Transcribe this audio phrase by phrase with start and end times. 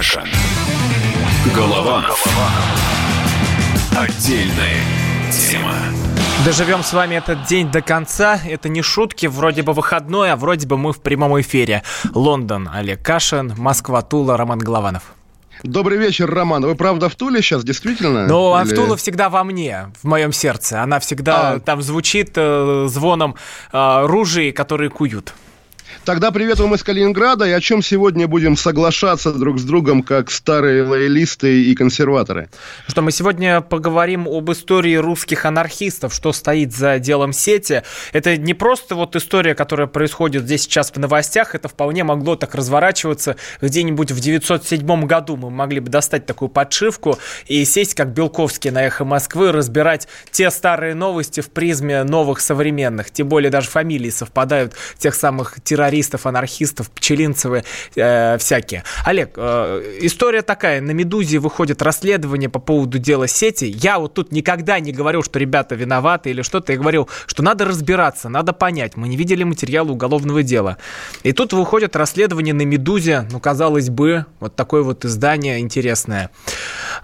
[0.00, 0.24] Кашин.
[1.54, 2.24] Голованов.
[3.94, 4.80] Отдельная
[5.30, 5.74] тема.
[6.42, 8.40] Доживем с вами этот день до конца.
[8.42, 11.82] Это не шутки, вроде бы выходной, а вроде бы мы в прямом эфире.
[12.14, 15.02] Лондон, Олег Кашин, Москва, Тула, Роман Голованов.
[15.64, 16.64] Добрый вечер, Роман.
[16.64, 18.26] Вы правда в Туле сейчас, действительно?
[18.26, 18.74] Ну, а Или...
[18.74, 20.82] Тула всегда во мне, в моем сердце.
[20.82, 21.60] Она всегда а...
[21.60, 23.34] там звучит э, звоном
[23.70, 25.34] э, ружей, которые куют.
[26.06, 27.44] Тогда приветствуем из Калининграда.
[27.44, 32.48] И о чем сегодня будем соглашаться друг с другом, как старые лоялисты и консерваторы?
[32.88, 37.82] Что мы сегодня поговорим об истории русских анархистов, что стоит за делом сети.
[38.14, 42.54] Это не просто вот история, которая происходит здесь сейчас в новостях, это вполне могло так
[42.54, 45.36] разворачиваться где-нибудь в 907 году.
[45.36, 50.50] Мы могли бы достать такую подшивку и сесть, как Белковский на «Эхо Москвы», разбирать те
[50.50, 53.10] старые новости в призме новых современных.
[53.10, 57.64] Тем более даже фамилии совпадают тех самых террористов террористов, анархистов, пчелинцевы
[57.96, 58.84] э, всякие.
[59.04, 60.80] Олег, э, история такая.
[60.80, 63.64] На «Медузе» выходит расследование по поводу дела сети.
[63.64, 66.72] Я вот тут никогда не говорю, что ребята виноваты или что-то.
[66.72, 68.96] Я говорил, что надо разбираться, надо понять.
[68.96, 70.76] Мы не видели материала уголовного дела.
[71.24, 73.26] И тут выходит расследование на «Медузе».
[73.30, 76.30] Ну, казалось бы, вот такое вот издание интересное.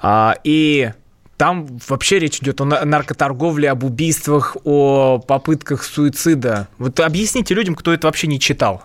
[0.00, 0.92] А, и
[1.36, 6.68] там вообще речь идет о наркоторговле, об убийствах, о попытках суицида.
[6.78, 8.84] Вот объясните людям, кто это вообще не читал.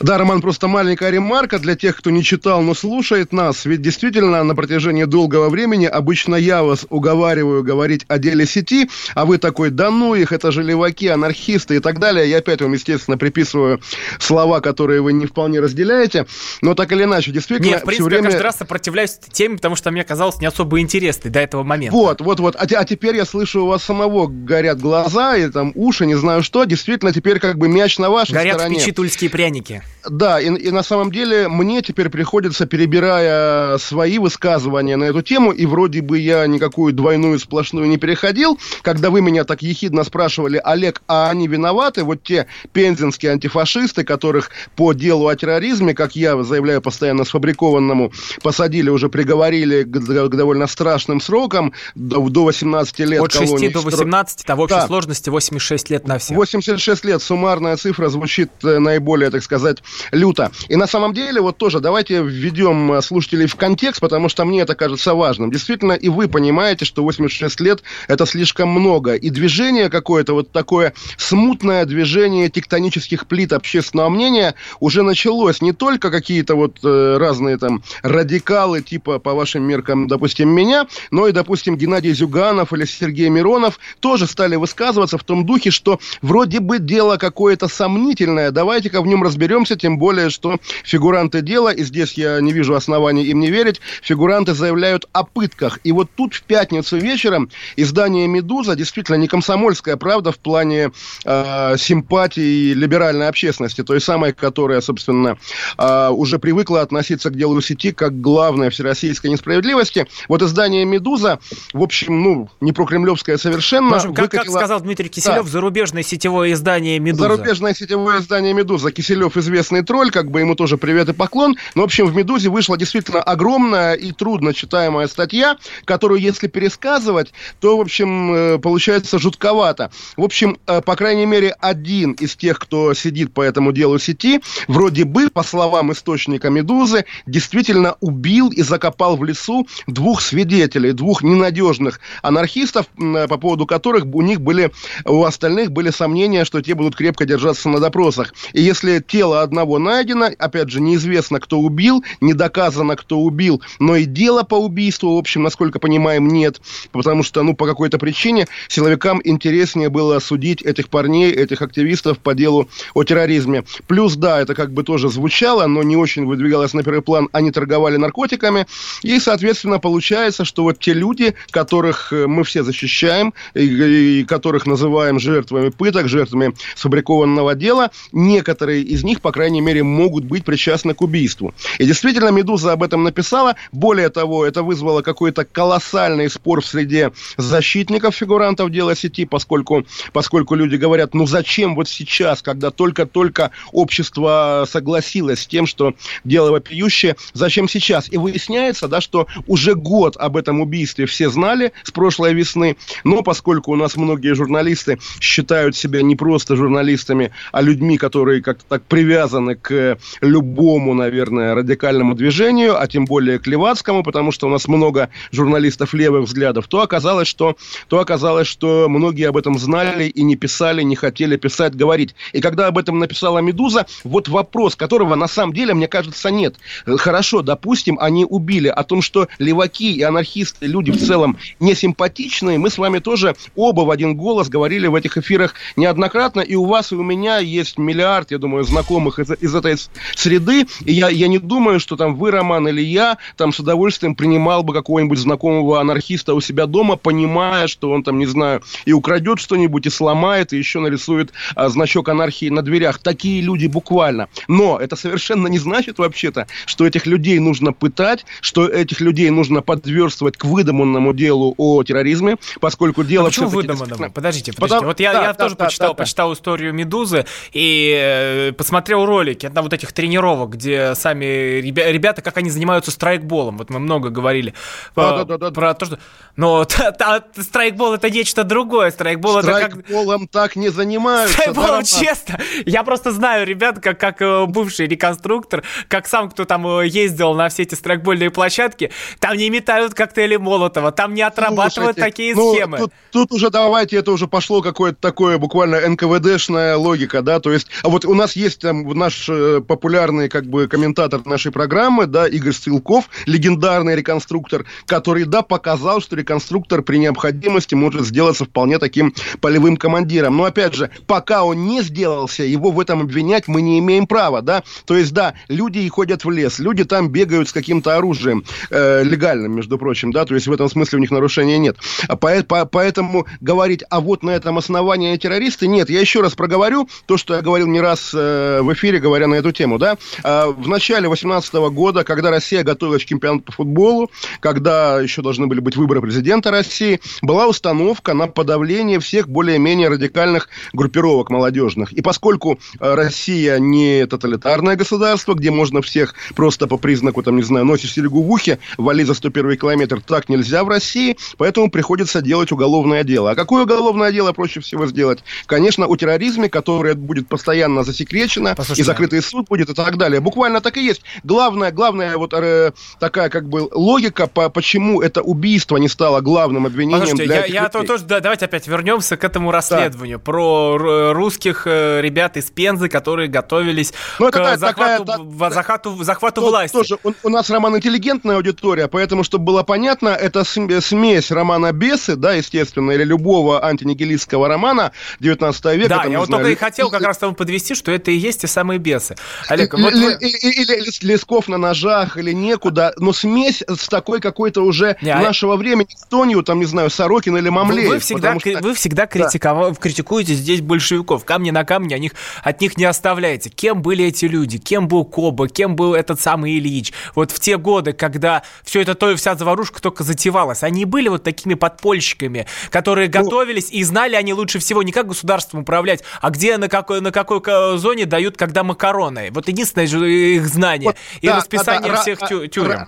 [0.00, 3.66] Да, Роман, просто маленькая ремарка для тех, кто не читал, но слушает нас.
[3.66, 9.26] Ведь действительно на протяжении долгого времени обычно я вас уговариваю говорить о деле сети, а
[9.26, 12.28] вы такой, да ну их, это же леваки, анархисты и так далее.
[12.30, 13.82] Я опять вам, естественно, приписываю
[14.18, 16.26] слова, которые вы не вполне разделяете.
[16.62, 17.72] Но так или иначе, действительно...
[17.72, 18.24] Нет, в принципе, время...
[18.24, 21.94] я каждый раз сопротивляюсь теме, потому что мне казалось не особо интересной до этого момента.
[21.94, 22.56] Вот, вот, вот.
[22.56, 26.42] А, а теперь я слышу, у вас самого горят глаза и там уши, не знаю
[26.42, 26.64] что.
[26.64, 28.76] Действительно, теперь как бы мяч на вашей горят стороне.
[28.76, 29.82] Горят печи тульские пряники.
[30.08, 35.52] Да, и, и на самом деле мне теперь приходится, перебирая свои высказывания на эту тему,
[35.52, 40.60] и вроде бы я никакую двойную сплошную не переходил, когда вы меня так ехидно спрашивали,
[40.62, 42.04] Олег, а они виноваты?
[42.04, 48.12] Вот те пензенские антифашисты, которых по делу о терроризме, как я заявляю постоянно сфабрикованному,
[48.42, 53.22] посадили, уже приговорили к, к довольно страшным срокам, до, до 18 лет.
[53.22, 54.86] От 6 до 18, а в общей да.
[54.86, 56.36] сложности 86 лет на всех.
[56.36, 59.79] 86 лет, суммарная цифра звучит э, наиболее, так сказать,
[60.12, 60.50] люто.
[60.68, 64.62] И на самом деле, вот тоже давайте введем э, слушателей в контекст, потому что мне
[64.62, 65.50] это кажется важным.
[65.50, 69.14] Действительно, и вы понимаете, что 86 лет– это слишком много.
[69.14, 75.60] И движение какое-то, вот такое смутное движение тектонических плит общественного мнения уже началось.
[75.62, 81.28] Не только какие-то вот э, разные там радикалы, типа, по вашим меркам, допустим, меня, но
[81.28, 86.60] и, допустим, Геннадий Зюганов или Сергей Миронов тоже стали высказываться в том духе, что вроде
[86.60, 92.14] бы дело какое-то сомнительное, давайте-ка в нем разберемся, тем более, что фигуранты дела, и здесь
[92.14, 95.78] я не вижу оснований им не верить, фигуранты заявляют о пытках.
[95.84, 100.90] И вот тут в пятницу вечером издание «Медуза», действительно не комсомольская правда в плане
[101.24, 105.38] э, симпатии либеральной общественности, той самой, которая, собственно,
[105.78, 110.06] э, уже привыкла относиться к делу сети как главной всероссийской несправедливости.
[110.28, 111.38] Вот издание «Медуза»,
[111.72, 113.96] в общем, ну, не прокремлевское совершенно.
[113.96, 114.52] Общем, как, выкатило...
[114.54, 115.50] как сказал Дмитрий Киселев, да.
[115.50, 117.22] зарубежное сетевое издание «Медуза».
[117.22, 118.90] Зарубежное сетевое издание «Медуза».
[118.90, 121.56] Киселев известный известный тролль, как бы ему тоже привет и поклон.
[121.74, 127.32] Но, в общем, в «Медузе» вышла действительно огромная и трудно читаемая статья, которую, если пересказывать,
[127.60, 129.90] то, в общем, э, получается жутковато.
[130.16, 134.40] В общем, э, по крайней мере, один из тех, кто сидит по этому делу сети,
[134.68, 141.22] вроде бы, по словам источника «Медузы», действительно убил и закопал в лесу двух свидетелей, двух
[141.22, 144.70] ненадежных анархистов, э, по поводу которых у них были,
[145.04, 148.32] у остальных были сомнения, что те будут крепко держаться на допросах.
[148.52, 150.30] И если тело одного найдено.
[150.38, 155.18] Опять же, неизвестно, кто убил, не доказано, кто убил, но и дело по убийству, в
[155.18, 156.60] общем, насколько понимаем, нет.
[156.92, 162.34] Потому что, ну, по какой-то причине силовикам интереснее было судить этих парней, этих активистов по
[162.34, 163.64] делу о терроризме.
[163.86, 167.28] Плюс, да, это как бы тоже звучало, но не очень выдвигалось на первый план.
[167.32, 168.66] Они торговали наркотиками.
[169.02, 174.66] И, соответственно, получается, что вот те люди, которых э, мы все защищаем, и, и которых
[174.66, 180.44] называем жертвами пыток, жертвами сфабрикованного дела, некоторые из них, по крайней крайней мере, могут быть
[180.44, 181.54] причастны к убийству.
[181.78, 183.56] И действительно, «Медуза» об этом написала.
[183.72, 190.54] Более того, это вызвало какой-то колоссальный спор в среде защитников фигурантов дела сети, поскольку, поскольку
[190.54, 195.94] люди говорят, ну зачем вот сейчас, когда только-только общество согласилось с тем, что
[196.24, 198.12] дело вопиющее, зачем сейчас?
[198.12, 203.22] И выясняется, да, что уже год об этом убийстве все знали с прошлой весны, но
[203.22, 208.82] поскольку у нас многие журналисты считают себя не просто журналистами, а людьми, которые как-то так
[208.84, 214.50] привязаны привязаны к любому, наверное, радикальному движению, а тем более к левацкому, потому что у
[214.50, 217.56] нас много журналистов левых взглядов, то оказалось, что,
[217.88, 222.14] то оказалось, что многие об этом знали и не писали, не хотели писать, говорить.
[222.32, 226.56] И когда об этом написала «Медуза», вот вопрос, которого на самом деле, мне кажется, нет.
[226.86, 228.68] Хорошо, допустим, они убили.
[228.68, 233.36] О том, что леваки и анархисты, люди в целом не симпатичные, мы с вами тоже
[233.54, 237.38] оба в один голос говорили в этих эфирах неоднократно, и у вас, и у меня
[237.38, 239.76] есть миллиард, я думаю, знакомых из, из этой
[240.14, 244.14] среды, и я, я не думаю, что там вы, Роман, или я, там с удовольствием
[244.14, 248.92] принимал бы какого-нибудь знакомого анархиста у себя дома, понимая, что он там, не знаю, и
[248.92, 252.98] украдет что-нибудь, и сломает, и еще нарисует а, значок анархии на дверях.
[252.98, 254.28] Такие люди буквально.
[254.48, 259.62] Но это совершенно не значит вообще-то, что этих людей нужно пытать, что этих людей нужно
[259.62, 263.26] подверстывать к выдуманному делу о терроризме, поскольку дело...
[263.26, 264.10] А почему выдуманному?
[264.10, 264.52] Подождите, подождите.
[264.52, 264.86] Потому...
[264.86, 268.99] Вот я, да, я да, тоже да, почитал, да, почитал историю «Медузы» и э, посмотрел
[269.06, 273.58] ролики на вот этих тренировок, где сами ребята, как они занимаются страйкболом.
[273.58, 274.54] Вот мы много говорили
[274.96, 275.98] да, да, да, про то, что...
[276.36, 276.66] Но
[277.36, 278.90] страйкбол это нечто другое.
[278.90, 279.72] Страйкбол это как...
[279.72, 281.34] Страйкболом так не занимаются.
[281.34, 282.38] Страйкболом, честно.
[282.64, 287.34] Я просто знаю ребят, как, как э, бывший реконструктор, как сам, кто там э, ездил
[287.34, 292.34] на все эти страйкбольные площадки, там не метают коктейли Молотова, там не отрабатывают Слушайте, такие
[292.34, 292.78] ну, схемы.
[292.78, 297.68] Тут, тут уже давайте, это уже пошло какое-то такое буквально НКВДшная логика, да, то есть,
[297.82, 302.26] а вот у нас есть там наш э, популярный как бы комментатор нашей программы, да,
[302.26, 309.14] Игорь Стрелков, легендарный реконструктор, который, да, показал, что реконструктор при необходимости может сделаться вполне таким
[309.40, 310.36] полевым командиром.
[310.36, 314.42] Но, опять же, пока он не сделался, его в этом обвинять мы не имеем права,
[314.42, 319.02] да, то есть, да, люди ходят в лес, люди там бегают с каким-то оружием, э,
[319.04, 321.76] легальным, между прочим, да, то есть в этом смысле у них нарушения нет.
[322.08, 326.34] А по, по, поэтому говорить, а вот на этом основании террористы, нет, я еще раз
[326.34, 329.96] проговорю то, что я говорил не раз э, в эфире, говоря на эту тему, да,
[330.24, 335.46] э, в начале 2018 года, когда Россия готовилась к чемпионату по футболу, когда еще должны
[335.46, 341.92] были быть выборы президента России, была установка на подавление всех более-менее радикальных группировок молодежных.
[341.92, 347.42] И поскольку э, Россия не тоталитарное государство, где можно всех просто по признаку, там, не
[347.42, 352.22] знаю, носишь серегу в ухе, вали за 101 километр, так нельзя в России, поэтому приходится
[352.22, 353.32] делать уголовное дело.
[353.32, 355.20] А какое уголовное дело проще всего сделать?
[355.46, 360.20] Конечно, о терроризме, которое будет постоянно засекречено, Послушайте, и закрытый суд будет и так далее.
[360.20, 361.02] Буквально так и есть.
[361.24, 366.66] Главное, главное вот э, такая как бы логика, по, почему это убийство не стало главным
[366.66, 370.24] обвинением Послушайте, для я, я то, тоже, да, давайте опять вернемся к этому расследованию да.
[370.24, 376.40] про русских э, ребят из Пензы, которые готовились ну, к такая, захвату, такая, захвату, захвату
[376.42, 376.74] то, власти.
[376.74, 382.16] Тоже, у, у нас роман интеллигентная аудитория, поэтому, чтобы было понятно, это смесь романа «Бесы»,
[382.16, 385.88] да, естественно, или любого антинигилистского романа 19 века.
[385.88, 388.16] Да, там, я вот знаю, только и хотел как раз там подвести, что это и
[388.16, 389.16] есть самые «Бесы».
[389.48, 390.16] Олег, вот вы...
[390.20, 395.56] Или Лесков на ножах, или некуда, но смесь с такой какой-то уже не, а нашего
[395.56, 397.88] времени, Тонью, там, не знаю, Сорокин или Мамлеев.
[397.88, 398.58] Вы, вы всегда, что...
[398.60, 399.74] вы всегда критиков...
[399.74, 399.74] да.
[399.74, 403.50] критикуете здесь большевиков, камни на камне, о них, от них не оставляете.
[403.50, 404.58] Кем были эти люди?
[404.58, 405.48] Кем был Коба?
[405.48, 406.92] Кем был этот самый Ильич?
[407.14, 411.08] Вот в те годы, когда все это, то и вся заварушка только затевалась, они были
[411.08, 416.02] вот такими подпольщиками, которые ну, готовились и знали они лучше всего не как государством управлять,
[416.20, 417.40] а где, на какой, на какой
[417.78, 419.28] зоне дают, когда макароны.
[419.32, 422.86] Вот единственное же их знание вот, и да, расписание да, всех тю тюрем.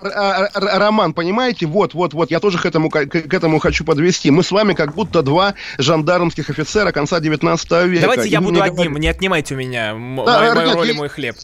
[0.55, 4.31] Роман, понимаете, вот, вот, вот, я тоже к этому, к, к этому хочу подвести.
[4.31, 8.01] Мы с вами как будто два жандармских офицера конца 19 века.
[8.01, 8.97] Давайте я буду одним, говорит...
[8.97, 11.35] не отнимайте у меня да, мою роль и мой хлеб.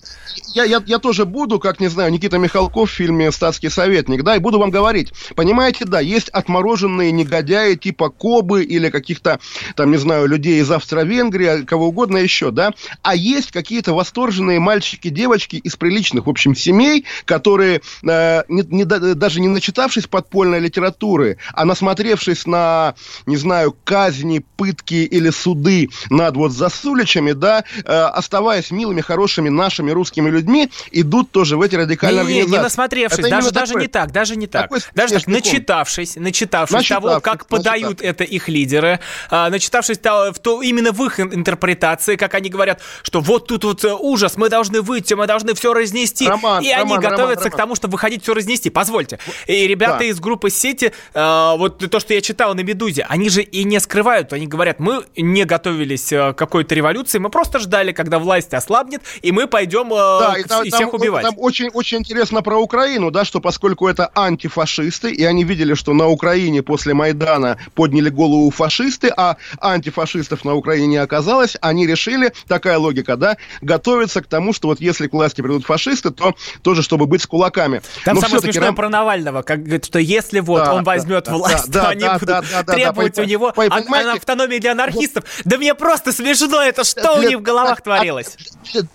[0.55, 4.35] Я, я, я тоже буду, как, не знаю, Никита Михалков в фильме «Статский советник», да,
[4.35, 5.13] и буду вам говорить.
[5.35, 9.39] Понимаете, да, есть отмороженные негодяи типа Кобы или каких-то,
[9.75, 12.73] там, не знаю, людей из Австро-Венгрии, кого угодно еще, да,
[13.03, 18.85] а есть какие-то восторженные мальчики, девочки из приличных, в общем, семей, которые, э, не, не,
[18.85, 26.37] даже не начитавшись подпольной литературы, а насмотревшись на, не знаю, казни, пытки или суды над
[26.37, 32.23] вот засуличами, да, э, оставаясь милыми, хорошими нашими русскими людьми, идут тоже в эти радикальные
[32.23, 32.57] не, организации.
[32.57, 34.71] Не насмотревшись, Это даже, даже такой, не так, даже не так.
[34.95, 40.39] Даже так, начитавшись, начитавшись, начитавшись того, как подают это их лидеры, э, начитавшись того, в
[40.39, 44.49] то, именно в их интерпретации, как они говорят, что вот тут вот э, ужас, мы
[44.49, 46.27] должны выйти, мы должны все разнести.
[46.27, 48.69] Роман, и Роман, они готовятся Роман, к тому, чтобы выходить все разнести.
[48.69, 49.19] Позвольте.
[49.47, 50.05] И ребята да.
[50.05, 53.79] из группы сети, э, вот то, что я читал на Медузе, они же и не
[53.79, 58.53] скрывают, они говорят, мы не готовились э, к какой-то революции, мы просто ждали, когда власть
[58.53, 61.23] ослабнет, и мы пойдем э, да, и, там, и всех убивать.
[61.23, 65.93] Там очень, очень интересно про Украину, да, что поскольку это антифашисты, и они видели, что
[65.93, 72.33] на Украине после Майдана подняли голову фашисты, а антифашистов на Украине не оказалось, они решили,
[72.47, 73.37] такая логика, да,
[73.79, 77.27] готовится к тому, что вот если к власти придут фашисты, то тоже, чтобы быть с
[77.27, 77.81] кулаками.
[78.03, 78.75] Там Но самое смешное Рам...
[78.75, 81.89] про Навального, как говорит, что если вот да, он возьмет да, власть, да, то да,
[81.89, 85.23] они да, будут да, да, требовать да, у него по, по, автономии для анархистов.
[85.23, 88.37] Вот, да мне просто смешно это, что для, у них в головах для, творилось?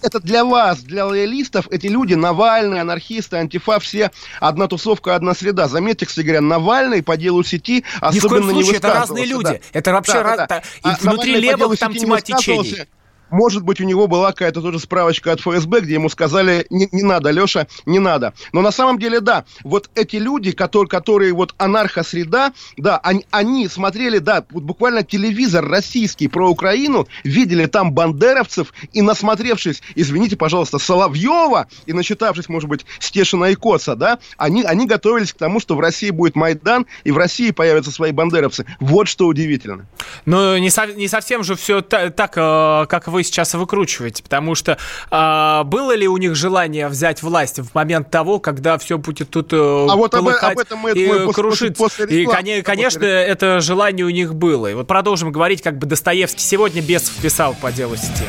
[0.03, 4.11] Это для вас, для лоялистов, эти люди, Навальный, анархисты, антифа, все
[4.41, 5.67] одна тусовка, одна среда.
[5.67, 9.25] Заметьте, кстати говоря, Навальный по делу сети особенно Ни в коем случае, не это разные
[9.25, 9.45] люди.
[9.45, 9.79] Да.
[9.79, 10.37] Это вообще да, раз...
[10.37, 10.63] да, да.
[10.83, 12.87] А внутри левых там тьма течений.
[13.31, 17.03] Может быть, у него была какая-то тоже справочка от ФСБ, где ему сказали, не, не
[17.03, 18.35] надо, Леша, не надо.
[18.53, 23.69] Но на самом деле, да, вот эти люди, которые, которые вот анархосреда, да, они, они
[23.69, 30.79] смотрели, да, вот буквально телевизор российский про Украину, видели там бандеровцев и насмотревшись, извините, пожалуйста,
[30.79, 35.75] Соловьева и начитавшись, может быть, Стешина и Коца, да, они, они готовились к тому, что
[35.75, 38.65] в России будет Майдан и в России появятся свои бандеровцы.
[38.79, 39.87] Вот что удивительно.
[40.25, 44.23] Ну, не, со, не совсем же все так, так э, как вы сейчас выкручиваете?
[44.23, 44.79] Потому что
[45.11, 49.53] а, было ли у них желание взять власть в момент того, когда все будет тут
[49.53, 51.83] э, а вот об, об этом мы, и мы крушиться?
[51.83, 53.11] После, после рекламы, и, конечно, после...
[53.11, 54.71] это желание у них было.
[54.71, 58.25] И вот продолжим говорить, как бы Достоевский сегодня без вписал по делу сети.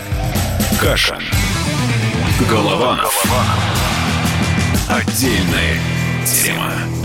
[0.82, 1.20] Каша.
[2.50, 2.98] Голова.
[2.98, 3.46] Голова.
[4.90, 5.80] Отдельная
[6.26, 7.05] тема.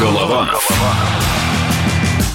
[0.00, 0.48] Голова.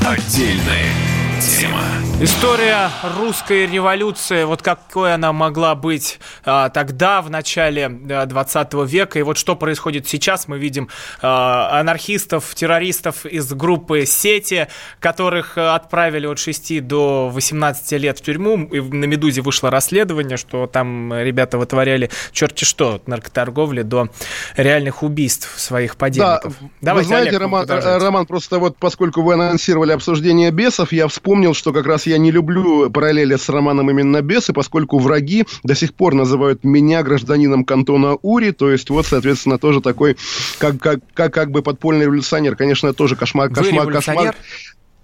[0.05, 1.04] Отдельная
[1.45, 1.81] тема.
[2.21, 9.21] История русской революции, вот какой она могла быть а, тогда, в начале 20 века, и
[9.21, 10.87] вот что происходит сейчас, мы видим
[11.21, 14.67] а, анархистов, террористов из группы «Сети»,
[15.01, 20.67] которых отправили от 6 до 18 лет в тюрьму, и на «Медузе» вышло расследование, что
[20.67, 24.07] там ребята вытворяли черти что, от наркоторговли до
[24.55, 26.55] реальных убийств своих подельников.
[26.61, 31.09] Да, Давайте, вы знаете, Олег, Роман, Роман, просто вот поскольку вы анонсировали обсуждение бесов, я
[31.09, 35.75] вспомнил, что как раз я не люблю параллели с романом именно «Бесы», поскольку враги до
[35.75, 40.17] сих пор называют меня гражданином кантона Ури, то есть вот, соответственно, тоже такой,
[40.57, 42.55] как, как, как, как бы подпольный революционер.
[42.55, 44.35] Конечно, тоже кошмар, кошмар, кошмар.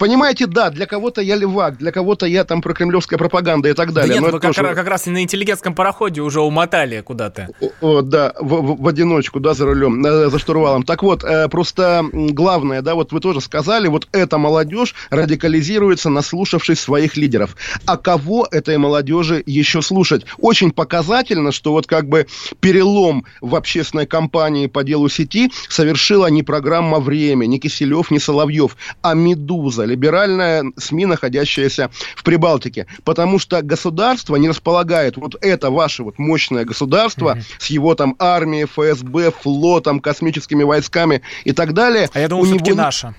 [0.02, 3.94] Понимаете, да, для кого-то я левак, для кого-то я там про кремлевская пропаганда и так
[3.94, 4.16] далее.
[4.16, 4.74] Да нет, вы как, тоже...
[4.74, 7.50] как раз на интеллигентском пароходе уже умотали куда-то.
[7.62, 10.82] О, о, да, в, в, в одиночку, да, за рулем, э, за штурвалом.
[10.82, 16.80] Так вот, э, просто главное, да, вот вы тоже сказали, вот эта молодежь радикализируется, наслушавшись
[16.80, 17.56] своих лидеров.
[17.86, 20.26] А кого этой молодежи еще слушать?
[20.40, 22.26] Очень показательно, что вот как бы
[22.60, 28.76] перелом в общественной кампании по делу сети совершила не программа «Время», не Киселев, не Соловьев,
[29.04, 32.88] а «Медуза», либеральная СМИ, находящаяся в Прибалтике.
[33.04, 37.56] Потому что государство не располагает, вот это ваше вот мощное государство mm-hmm.
[37.60, 42.10] с его там армией, ФСБ, флотом, космическими войсками и так далее.
[42.14, 42.82] А я думал, все-таки него...
[42.82, 43.16] наша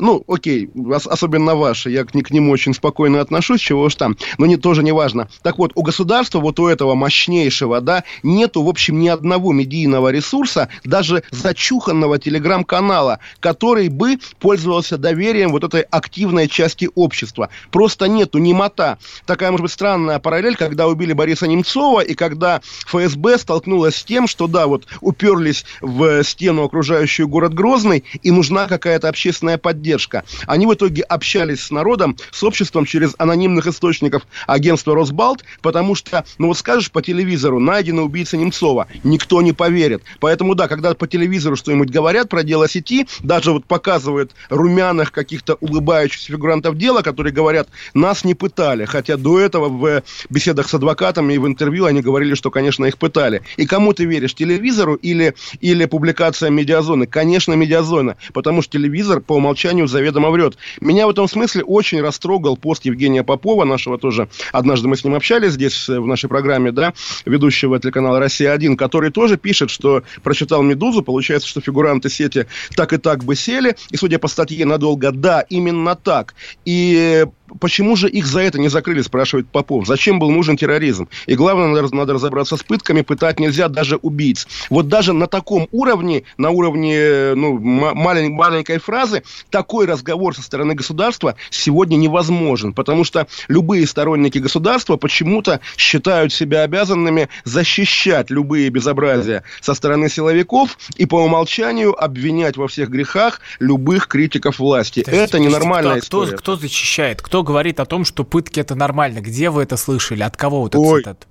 [0.00, 0.70] ну, окей,
[1.06, 4.82] особенно ваши, я к, к ним очень спокойно отношусь, чего уж там, но не, тоже
[4.82, 5.28] не важно.
[5.42, 10.10] Так вот, у государства, вот у этого мощнейшего, да, нету, в общем, ни одного медийного
[10.10, 17.48] ресурса, даже зачуханного телеграм-канала, который бы пользовался доверием вот этой активной части общества.
[17.70, 18.98] Просто нету ни мота.
[19.26, 24.26] Такая, может быть, странная параллель, когда убили Бориса Немцова, и когда ФСБ столкнулась с тем,
[24.26, 30.24] что, да, вот уперлись в стену, окружающую город Грозный, и нужна какая-то общественная поддержка поддержка.
[30.46, 36.24] Они в итоге общались с народом, с обществом через анонимных источников агентства Росбалт, потому что,
[36.38, 40.02] ну вот скажешь по телевизору, найдена убийца Немцова, никто не поверит.
[40.18, 45.54] Поэтому, да, когда по телевизору что-нибудь говорят про дело сети, даже вот показывают румяных каких-то
[45.60, 51.34] улыбающихся фигурантов дела, которые говорят, нас не пытали, хотя до этого в беседах с адвокатами
[51.34, 53.42] и в интервью они говорили, что, конечно, их пытали.
[53.56, 57.06] И кому ты веришь, телевизору или, или публикация медиазоны?
[57.06, 60.56] Конечно, медиазона, потому что телевизор по умолчанию умолчанию заведомо врет.
[60.80, 65.14] Меня в этом смысле очень растрогал пост Евгения Попова, нашего тоже, однажды мы с ним
[65.14, 66.92] общались здесь э, в нашей программе, да,
[67.24, 72.96] ведущего телеканала «Россия-1», который тоже пишет, что прочитал «Медузу», получается, что фигуранты сети так и
[72.96, 76.34] так бы сели, и, судя по статье, надолго, да, именно так.
[76.64, 77.26] И
[77.60, 79.86] почему же их за это не закрыли, спрашивает Попов.
[79.86, 81.08] Зачем был нужен терроризм?
[81.26, 83.02] И главное, надо, надо разобраться с пытками.
[83.02, 84.46] Пытать нельзя даже убийц.
[84.70, 90.74] Вот даже на таком уровне, на уровне ну, малень, маленькой фразы, такой разговор со стороны
[90.74, 92.72] государства сегодня невозможен.
[92.72, 100.78] Потому что любые сторонники государства почему-то считают себя обязанными защищать любые безобразия со стороны силовиков
[100.96, 105.02] и по умолчанию обвинять во всех грехах любых критиков власти.
[105.02, 106.32] То это ненормальная кто, история.
[106.32, 107.22] Кто, кто защищает?
[107.22, 109.20] Кто говорит о том, что пытки это нормально?
[109.20, 110.22] Где вы это слышали?
[110.22, 111.26] От кого вот этот цитат?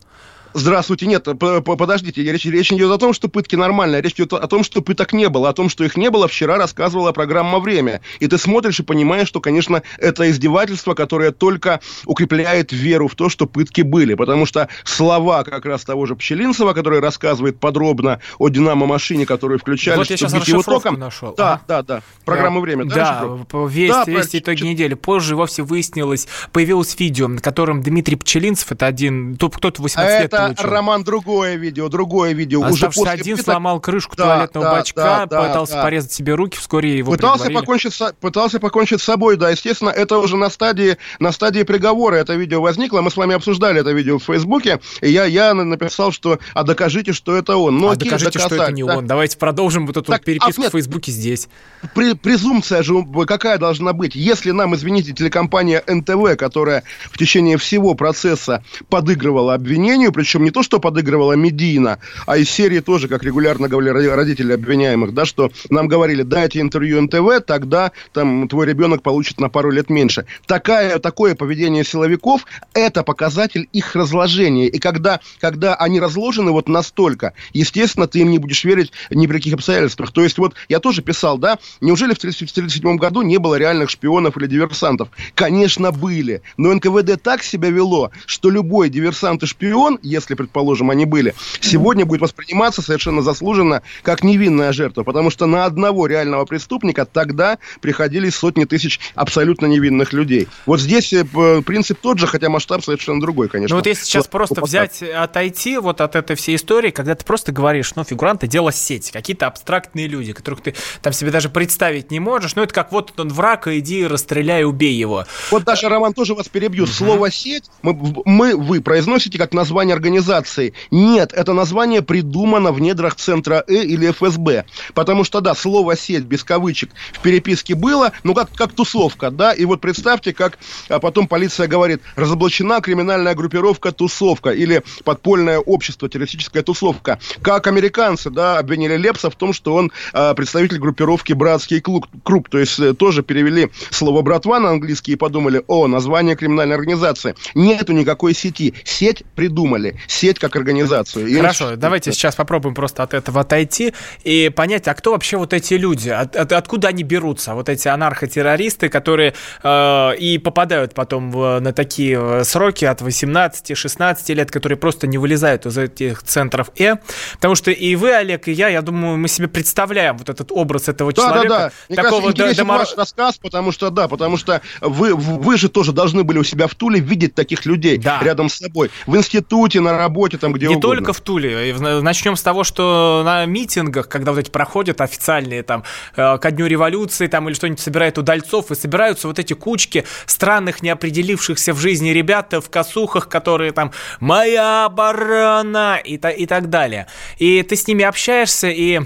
[0.58, 1.28] Здравствуйте, нет,
[1.66, 5.12] подождите, речь, речь идет о том, что пытки нормальные, речь идет о том, что пыток
[5.12, 8.00] не было, о том, что их не было, вчера рассказывала программа «Время».
[8.22, 13.28] И ты смотришь и понимаешь, что, конечно, это издевательство, которое только укрепляет веру в то,
[13.28, 18.48] что пытки были, потому что слова как раз того же Пчелинцева, который рассказывает подробно о
[18.48, 20.98] «Динамо-машине», которую включали, вот я сейчас его током.
[20.98, 21.36] нашел.
[21.36, 21.64] Да, ага.
[21.68, 22.62] да, да, программа да.
[22.62, 22.86] «Время».
[22.86, 24.68] Да, да весь, да, весь итоги ч...
[24.68, 24.94] недели.
[24.94, 30.34] Позже вовсе выяснилось, появилось видео, на котором Дмитрий Пчелинцев, это один, кто-то 18 а лет
[30.34, 30.70] это получил.
[30.70, 32.62] Роман, другое видео, другое видео.
[32.62, 33.46] Уже после один пыток...
[33.46, 35.84] сломал крышку да, туалетного да, бачка, да, пытался да.
[35.84, 40.18] порезать себе руки, вскоре его пытался покончить, с, пытался покончить с собой, да, естественно, это
[40.18, 44.20] уже на стадии, на стадии приговора это видео возникло, мы с вами обсуждали это видео
[44.20, 47.78] в Фейсбуке, и я, я написал, что, а докажите, что это он.
[47.78, 48.98] Ну, а докажите, доказать, что это не да.
[48.98, 49.08] он.
[49.08, 51.48] Давайте продолжим вот эту так, переписку а, нет, в Фейсбуке здесь.
[51.94, 54.16] При, презумпция же какая должна быть?
[54.16, 60.63] Если нам, извините, телекомпания НТВ, которая в течение всего процесса подыгрывала обвинению, причем не то,
[60.63, 65.88] что подыгрывала медийно, а из серии тоже, как регулярно говорили родители обвиняемых, да, что нам
[65.88, 70.25] говорили, дайте интервью НТВ, тогда там твой ребенок получит на пару лет меньше.
[70.48, 74.68] Такая, такое поведение силовиков– это показатель их разложения.
[74.68, 79.38] И когда, когда они разложены вот настолько, естественно, ты им не будешь верить ни при
[79.38, 80.12] каких обстоятельствах.
[80.12, 84.38] То есть вот я тоже писал, да, неужели в 1937 году не было реальных шпионов
[84.38, 85.10] или диверсантов?
[85.34, 86.42] Конечно, были.
[86.58, 92.05] Но НКВД так себя вело, что любой диверсант и шпион, если, предположим, они были, сегодня
[92.05, 98.36] будет восприниматься совершенно заслуженно как невинная жертва, потому что на одного реального преступника тогда приходились
[98.36, 100.48] сотни тысяч абсолютно невинных людей.
[100.65, 101.25] Вот здесь э,
[101.65, 103.75] принцип тот же, хотя масштаб совершенно другой, конечно.
[103.75, 107.25] Ну вот если сейчас вот, просто взять, отойти вот от этой всей истории, когда ты
[107.25, 112.11] просто говоришь, ну, фигуранты, дело сеть, какие-то абстрактные люди, которых ты там себе даже представить
[112.11, 115.25] не можешь, ну, это как вот он враг, иди расстреляй, убей его.
[115.51, 116.85] Вот даже, Роман, тоже вас перебью.
[116.85, 120.74] Слово «сеть» мы, мы, вы произносите как название организации.
[120.91, 124.65] Нет, это название придумано в недрах центра Э или ФСБ.
[124.94, 129.51] Потому что, да, слово «сеть» без кавычек в переписке было, ну, как, как тусовка, да,
[129.51, 136.07] и вот представьте, как а потом полиция говорит, разоблачена криминальная группировка «Тусовка» или подпольное общество,
[136.07, 137.20] террористическая тусовка.
[137.41, 142.50] Как американцы, да, обвинили Лепса в том, что он а, представитель группировки «Братский круг», круг,
[142.50, 147.35] то есть э, тоже перевели слово «братва» на английский и подумали, о, название криминальной организации.
[147.55, 148.75] Нету никакой сети.
[148.83, 149.95] Сеть придумали.
[150.08, 151.34] Сеть как организацию.
[151.36, 155.74] Хорошо, давайте сейчас попробуем просто от этого отойти и понять, а кто вообще вот эти
[155.74, 161.60] люди, от, от, откуда они берутся, вот эти анархотеррористы, которые э, и попадают потом в,
[161.60, 166.96] на такие э, сроки от 18-16 лет, которые просто не вылезают из этих центров Э,
[167.34, 170.88] потому что и вы, Олег, и я, я думаю, мы себе представляем вот этот образ
[170.88, 171.48] этого да, человека.
[171.50, 172.79] Да, да, Такого Мне кажется, домор...
[172.79, 176.68] ваш рассказ, потому что, да, потому что вы, вы же тоже должны были у себя
[176.68, 178.20] в Туле видеть таких людей да.
[178.22, 178.92] рядом с собой.
[179.05, 180.96] В институте, на работе, там где Не угодно.
[180.98, 181.74] только в Туле.
[182.02, 185.84] Начнем с того, что на митингах, когда вот эти проходят официальные там
[186.16, 190.82] э, ко дню революции там или что-нибудь собирают удальцов, и собираются вот эти кучки странных,
[190.82, 197.08] неопределившихся в жизни ребят в косухах, которые там «Моя оборона» и, та, и так далее.
[197.38, 199.02] И ты с ними общаешься, и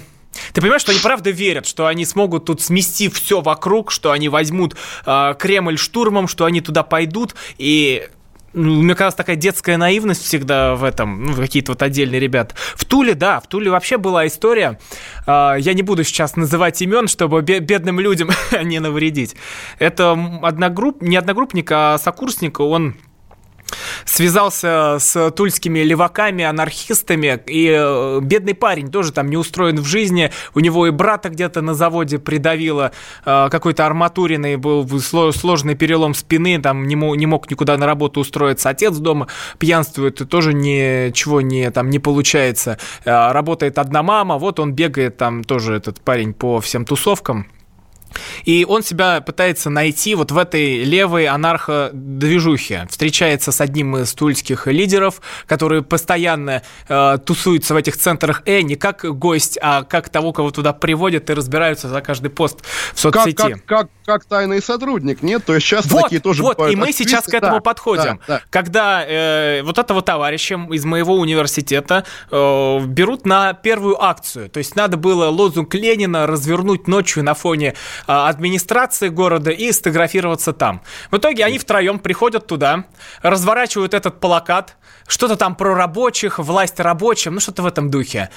[0.54, 4.30] ты понимаешь, что они правда верят, что они смогут тут смести все вокруг, что они
[4.30, 8.08] возьмут э, Кремль штурмом, что они туда пойдут, и
[8.54, 12.56] мне казалось, такая детская наивность всегда в этом, ну, какие-то вот отдельные ребята.
[12.76, 14.80] В Туле, да, в Туле вообще была история,
[15.28, 18.30] э, я не буду сейчас называть имен, чтобы бедным людям
[18.64, 19.36] не навредить.
[19.78, 22.96] Это одногрупп, не одногруппник, а сокурсник, он
[24.06, 30.32] связался с тульскими леваками, анархистами, и э, бедный парень тоже там не устроен в жизни,
[30.54, 32.92] у него и брата где-то на заводе придавило.
[33.26, 38.70] Э, какой-то арматуриной, был сложный перелом спины, там не не мог никуда на работу устроиться,
[38.70, 39.28] отец дома
[39.58, 45.18] пьянствует, и тоже ничего не, там, не получается, э, работает одна мама, вот он бегает
[45.18, 47.48] там тоже, этот парень, по всем тусовкам,
[48.46, 52.88] И он себя пытается найти вот в этой левой анархо-движухе.
[52.90, 58.76] Встречается с одним из тульских лидеров, который постоянно э, тусуется в этих центрах Э не
[58.76, 62.60] как гость, а как того, кого туда приводят и разбираются за каждый пост
[62.94, 63.36] в соцсети.
[63.36, 65.46] Как, как, как, как тайный сотрудник, нет?
[65.46, 68.20] То есть сейчас вот, такие тоже Вот, и мы сейчас к этому да, подходим.
[68.28, 68.42] Да, да.
[68.50, 74.50] Когда э, вот этого товарища из моего университета э, берут на первую акцию.
[74.50, 77.76] То есть надо было лозунг Ленина развернуть ночью на фоне
[78.08, 80.82] администрации города и сфотографироваться там.
[81.12, 82.86] В итоге они втроем приходят туда,
[83.22, 84.76] разворачивают этот плакат,
[85.08, 88.30] что-то там про рабочих, власть рабочим, ну что-то в этом духе.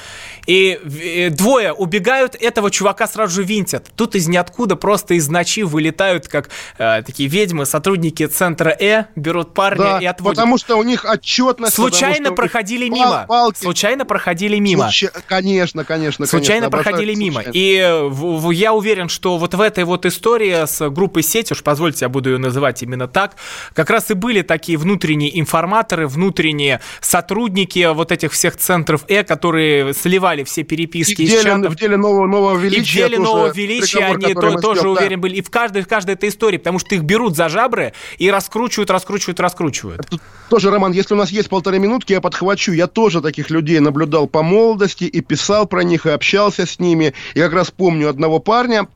[0.47, 3.91] И э, двое убегают, этого чувака сразу же винтят.
[3.95, 6.49] Тут из ниоткуда просто из ночи вылетают, как
[6.79, 10.37] э, такие ведьмы, сотрудники центра Э, берут парня Да, и отводят.
[10.37, 11.75] потому что у них отчетность...
[11.77, 13.25] потому Случайно что у них проходили пал- мимо.
[13.29, 13.59] палки.
[13.61, 14.85] Случайно проходили мимо.
[14.85, 17.43] Случай- Конечно, конечно, Случайно конечно, проходили мимо.
[17.43, 17.57] случайно.
[17.57, 21.53] И э, в- в- я уверен, что вот в этой вот истории с группой сеть,
[21.53, 23.37] уж позвольте, я буду ее называть именно так,
[23.75, 29.95] как раз и были такие внутренние информаторы, внутренние сотрудники вот этих всех центров Э, которые
[29.95, 31.73] сливали все И переписки в из деле, чатов.
[31.73, 34.89] в деле нового, нового И в величия деле нового величия они то- тоже да.
[34.91, 35.37] уверен были.
[35.37, 38.91] И в каждой, в каждой этой истории, потому что их берут за жабры и раскручивают,
[38.91, 40.07] раскручивают, раскручивают.
[40.09, 42.73] Тут тоже, Роман, если у нас есть полторы минутки, я подхвачу.
[42.73, 47.15] Я тоже таких людей наблюдал по молодости и писал про них, и общался с ними.
[47.35, 48.87] И как раз помню одного парня,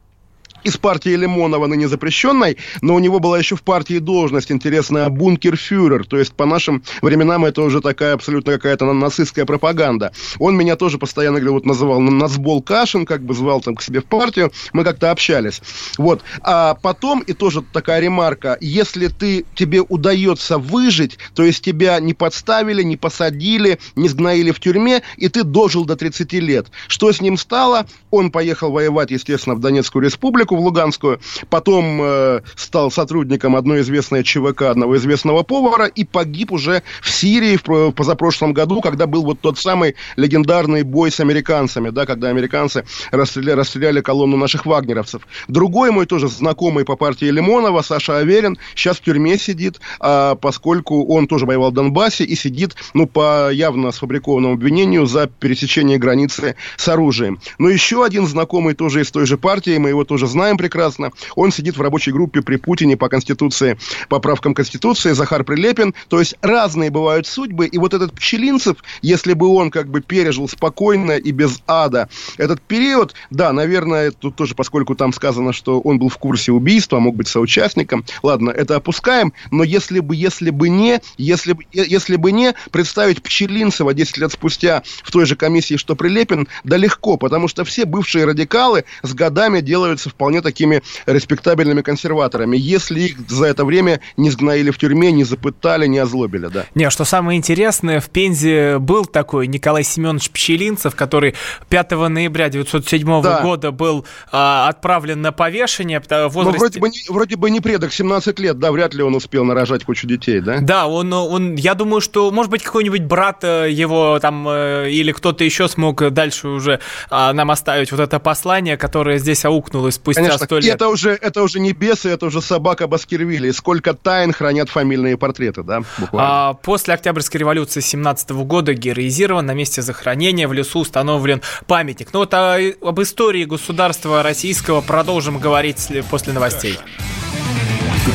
[0.66, 6.05] из партии Лимонова, ныне запрещенной, но у него была еще в партии должность интересная бункерфюрер,
[6.07, 10.11] то есть по нашим временам это уже такая абсолютно какая-то на- нацистская пропаганда.
[10.40, 13.83] Он меня тоже постоянно говорил, вот называл на- Нацбол Кашин, как бы звал там к
[13.83, 15.61] себе в партию, мы как-то общались.
[15.98, 16.22] Вот.
[16.42, 22.14] А потом, и тоже такая ремарка, если ты, тебе удается выжить, то есть тебя не
[22.14, 26.66] подставили, не посадили, не сгноили в тюрьме, и ты дожил до 30 лет.
[26.88, 27.87] Что с ним стало?
[28.11, 34.25] Он поехал воевать, естественно, в Донецкую республику, в Луганскую, потом э, стал сотрудником одной известной
[34.25, 39.07] ЧВК, одного известного повара, и погиб уже в Сирии в, про- в позапрошлом году, когда
[39.07, 44.66] был вот тот самый легендарный бой с американцами, да, когда американцы расстреляли, расстреляли колонну наших
[44.66, 45.23] вагнеровцев.
[45.49, 51.05] Другой мой тоже знакомый по партии Лимонова, Саша Аверин, сейчас в тюрьме сидит, а, поскольку
[51.07, 56.57] он тоже воевал в Донбассе и сидит, ну, по явно сфабрикованному обвинению за пересечение границы
[56.77, 57.40] с оружием.
[57.59, 61.53] Но еще один знакомый тоже из той же партии, мы его тоже знаем прекрасно, он
[61.53, 65.94] сидит в рабочей группе при Путине по Конституции, поправкам Конституции, Захар Прилепин.
[66.09, 70.49] То есть разные бывают судьбы, и вот этот Пчелинцев, если бы он как бы пережил
[70.49, 75.99] спокойно и без ада этот период, да, наверное, тут тоже, поскольку там сказано, что он
[75.99, 80.68] был в курсе убийства, мог быть соучастником, ладно, это опускаем, но если бы, если бы
[80.68, 85.37] не, если бы, е- если бы не, представить Пчелинцева 10 лет спустя в той же
[85.37, 90.83] комиссии, что Прилепин, да легко, потому что все бывшие радикалы с годами делаются вполне такими
[91.07, 96.47] респектабельными консерваторами, если их за это время не сгноили в тюрьме, не запытали, не озлобили,
[96.47, 96.65] да.
[96.75, 101.35] Не, что самое интересное, в Пензе был такой Николай Семенович Пчелинцев, который
[101.69, 103.41] 5 ноября 1907 Да.
[103.43, 106.59] года был а, отправлен на повешение Но возрасте...
[106.59, 109.85] вроде бы, не, вроде бы не предок, 17 лет, да, вряд ли он успел нарожать
[109.85, 110.59] кучу детей, да?
[110.61, 115.12] Да, он, он, я думаю, что, может быть, какой-нибудь брат э, его там э, или
[115.12, 120.15] кто-то еще смог дальше уже а, нам оставить вот это послание, которое здесь аукнулось спустя
[120.16, 120.74] Конечно, сто лет.
[120.74, 123.50] это уже, это уже не бесы, это уже собака Баскервилли.
[123.50, 126.48] Сколько тайн хранят фамильные портреты, да, буквально.
[126.48, 132.09] А, после Октябрьской революции 17 года героизирован, на месте захоронения в лесу установлен памятник.
[132.12, 136.79] Ну вот а, об истории государства российского продолжим говорить после новостей.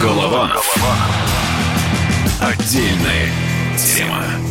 [0.02, 0.76] Голованов.
[2.42, 3.30] Отдельная
[3.78, 4.51] тема.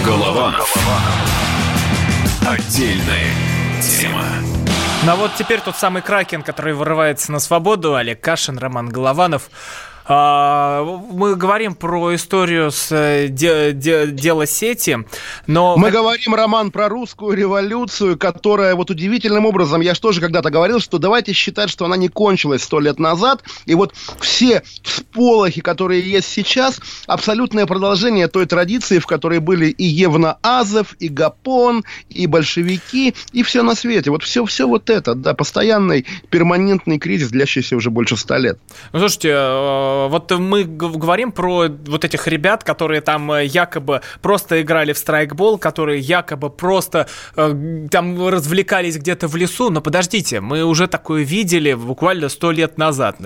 [0.00, 0.74] Голованов.
[2.48, 3.30] Отдельная
[3.82, 4.24] тема.
[5.04, 9.50] Ну а вот теперь тот самый Кракен, который вырывается на свободу, Олег Кашин, Роман Голованов.
[10.04, 14.98] А, мы говорим про историю с э, де, де, дела сети,
[15.46, 15.76] но...
[15.76, 20.80] Мы говорим, Роман, про русскую революцию, которая вот удивительным образом, я же тоже когда-то говорил,
[20.80, 26.00] что давайте считать, что она не кончилась сто лет назад, и вот все всполохи, которые
[26.00, 33.14] есть сейчас, абсолютное продолжение той традиции, в которой были и Евноазов, и Гапон, и большевики,
[33.32, 34.10] и все на свете.
[34.10, 38.58] Вот все, все вот это, да, постоянный перманентный кризис, длящийся уже больше ста лет.
[38.92, 44.62] Ну, слушайте, э, вот мы говорим про вот этих ребят, которые там э, якобы просто
[44.62, 50.64] играли в страйкбол, которые якобы просто э, там развлекались где-то в лесу, но подождите, мы
[50.64, 53.16] уже такое видели буквально сто лет назад,